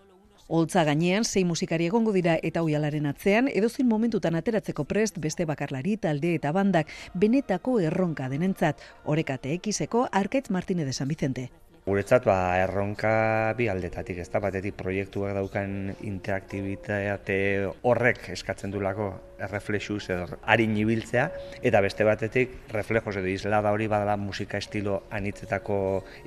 Holtza 0.51 0.83
gainean, 0.83 1.23
sei 1.23 1.45
musikari 1.47 1.87
egongo 1.87 2.11
dira 2.11 2.33
eta 2.43 2.65
uialaren 2.67 3.07
atzean, 3.07 3.47
edozin 3.61 3.87
momentutan 3.87 4.35
ateratzeko 4.35 4.83
prest 4.93 5.21
beste 5.23 5.47
bakarlari 5.47 5.95
talde 5.97 6.35
eta 6.35 6.51
bandak 6.51 6.91
benetako 7.15 7.79
erronka 7.87 8.27
denentzat. 8.35 8.83
Horekate 9.05 9.55
ekizeko 9.55 10.09
Arkaitz 10.11 10.51
Martínez 10.51 10.91
de 10.91 10.93
San 10.93 11.07
Vicente. 11.07 11.51
Guretzat, 11.90 12.22
ba, 12.22 12.55
erronka 12.62 13.11
bi 13.59 13.64
aldetatik, 13.66 14.20
ez 14.22 14.29
da, 14.31 14.38
batetik 14.38 14.76
proiektuak 14.79 15.33
daukan 15.35 15.72
interaktibitate 16.07 17.38
horrek 17.83 18.29
eskatzen 18.31 18.70
dulako 18.70 19.09
erreflexuz 19.42 20.05
edo 20.14 20.37
harin 20.53 20.76
ibiltzea, 20.79 21.24
eta 21.66 21.81
beste 21.83 22.05
batetik 22.07 22.53
reflejos 22.70 23.16
edo 23.18 23.26
islada 23.26 23.72
hori 23.74 23.88
badala 23.90 24.14
musika 24.22 24.61
estilo 24.62 25.00
anitzetako 25.18 25.79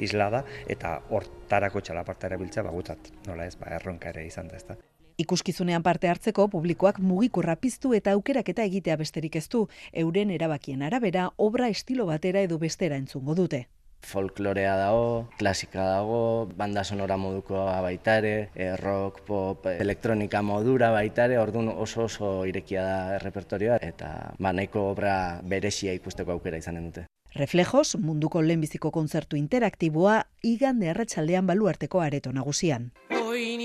islada, 0.04 0.42
eta 0.68 0.98
hortarako 1.10 1.80
txalaparta 1.80 2.28
erabiltzea, 2.28 2.66
ba, 2.68 2.74
gutzat, 2.76 3.08
nola 3.30 3.46
ez, 3.48 3.56
ba, 3.62 3.70
erronka 3.78 4.12
ere 4.12 4.26
izan 4.28 4.52
da, 4.52 4.60
ez 4.60 4.68
da. 4.68 4.76
Ikuskizunean 5.24 5.86
parte 5.86 6.10
hartzeko 6.12 6.50
publikoak 6.52 7.00
mugikorra 7.00 7.56
piztu 7.56 7.94
eta 7.96 8.18
aukeraketa 8.18 8.68
egitea 8.68 9.00
besterik 9.00 9.40
ez 9.40 9.46
du, 9.48 9.64
euren 10.04 10.36
erabakien 10.36 10.84
arabera 10.84 11.30
obra 11.38 11.72
estilo 11.72 12.10
batera 12.12 12.44
edo 12.44 12.60
bestera 12.60 13.00
entzungo 13.00 13.38
dute 13.40 13.62
folklorea 14.04 14.76
dago, 14.78 15.28
klasika 15.40 15.86
dago, 15.88 16.50
banda 16.58 16.84
sonora 16.84 17.18
modukoa 17.18 17.80
baitare, 17.82 18.50
e, 18.56 18.76
rock, 18.78 19.24
pop, 19.28 19.66
elektronika 19.72 20.42
modura 20.42 20.92
baitare, 20.92 21.40
orduan 21.40 21.72
oso 21.74 22.06
oso 22.06 22.34
irekia 22.46 22.84
da 22.84 23.18
repertorioa 23.24 23.80
eta 23.82 24.36
ba, 24.40 24.54
nahiko 24.54 24.90
obra 24.92 25.18
beresia 25.44 25.94
ikusteko 25.94 26.38
aukera 26.38 26.62
izanen 26.62 26.92
dute. 26.92 27.08
Reflejos, 27.34 27.96
munduko 27.98 28.44
lehenbiziko 28.46 28.92
kontzertu 28.94 29.40
interaktiboa, 29.40 30.20
igande 30.46 30.92
arratsaldean 30.94 31.50
baluarteko 31.50 32.04
areto 32.06 32.32
nagusian. 32.32 32.92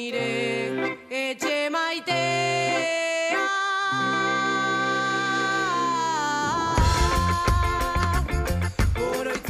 etxe 0.09 0.38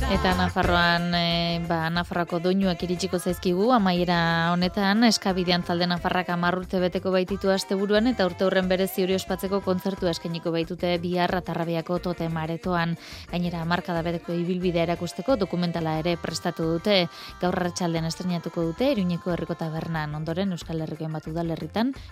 Eta 0.09 0.33
Nafarroan, 0.33 1.13
e, 1.13 1.61
ba, 1.69 1.91
Nafarroako 1.93 2.39
doinuak 2.41 2.81
iritsiko 2.87 3.19
zaizkigu, 3.21 3.67
amaiera 3.77 4.49
honetan, 4.55 5.05
eskabidean 5.05 5.67
talde 5.69 5.85
Nafarrak 5.85 6.31
amarrurte 6.33 6.79
beteko 6.81 7.11
baititu 7.13 7.51
asteburuan 7.53 8.09
eta 8.09 8.25
urte 8.25 8.47
horren 8.47 8.71
bere 8.71 8.87
ziori 8.89 9.13
ospatzeko 9.19 9.61
kontzertu 9.67 10.09
eskeniko 10.09 10.49
baitute 10.55 10.95
bihar 11.03 11.35
atarrabiako 11.37 11.99
tote 12.07 12.31
maretoan. 12.33 12.95
Gainera, 13.29 13.67
marka 13.69 13.93
da 13.93 14.01
beteko 14.07 14.33
ibilbidea 14.33 14.87
erakusteko 14.89 15.37
dokumentala 15.37 15.99
ere 16.01 16.17
prestatu 16.17 16.71
dute, 16.71 16.97
gaur 17.43 17.61
ratxalden 17.67 18.09
estrenatuko 18.09 18.65
dute, 18.71 18.89
iruñeko 18.97 19.35
herriko 19.37 19.59
tabernan 19.61 20.17
ondoren 20.17 20.57
Euskal 20.57 20.81
Herrikoen 20.87 21.13
batu 21.13 21.37
da 21.37 21.45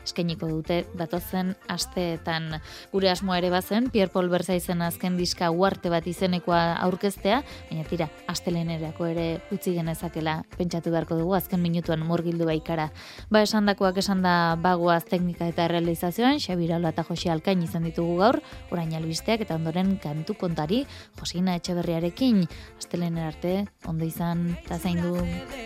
eskeniko 0.04 0.46
dute 0.46 0.84
datozen 0.92 1.56
asteetan. 1.66 2.60
Gure 2.92 3.08
asmoa 3.08 3.38
ere 3.38 3.48
bazen, 3.48 3.88
Pierre 3.88 4.12
Paul 4.12 4.28
Berza 4.28 4.52
izan 4.54 4.82
azken 4.82 5.16
diska 5.16 5.50
uarte 5.50 5.88
bat 5.88 6.06
izenekoa 6.06 6.76
aurkeztea, 6.76 7.42
baina 7.70 7.85
tira, 7.90 8.08
astelenerako 8.30 9.06
ere 9.10 9.26
utzi 9.54 9.74
genezakela 9.76 10.40
pentsatu 10.56 10.92
beharko 10.94 11.18
dugu 11.18 11.36
azken 11.38 11.62
minutuan 11.62 12.04
murgildu 12.06 12.48
baikara. 12.48 12.90
Ba 13.30 13.42
esan 13.46 13.66
dakoak 13.70 14.00
esan 14.02 14.22
da 14.26 14.56
bagoaz 14.62 15.04
teknika 15.10 15.48
eta 15.52 15.68
realizazioan, 15.72 16.40
Xabiralo 16.42 16.88
eta 16.88 17.06
Jose 17.08 17.30
Alkain 17.30 17.62
izan 17.62 17.86
ditugu 17.88 18.18
gaur, 18.22 18.40
orain 18.70 18.94
albisteak 18.94 19.46
eta 19.46 19.56
ondoren 19.58 19.96
kantu 20.02 20.38
kontari, 20.38 20.84
Josina 21.20 21.56
Etxeberriarekin, 21.60 22.44
astelener 22.78 23.32
arte, 23.32 23.56
ondo 23.86 24.04
izan, 24.06 24.52
eta 24.64 24.78
zain 24.78 25.02
du. 25.02 25.65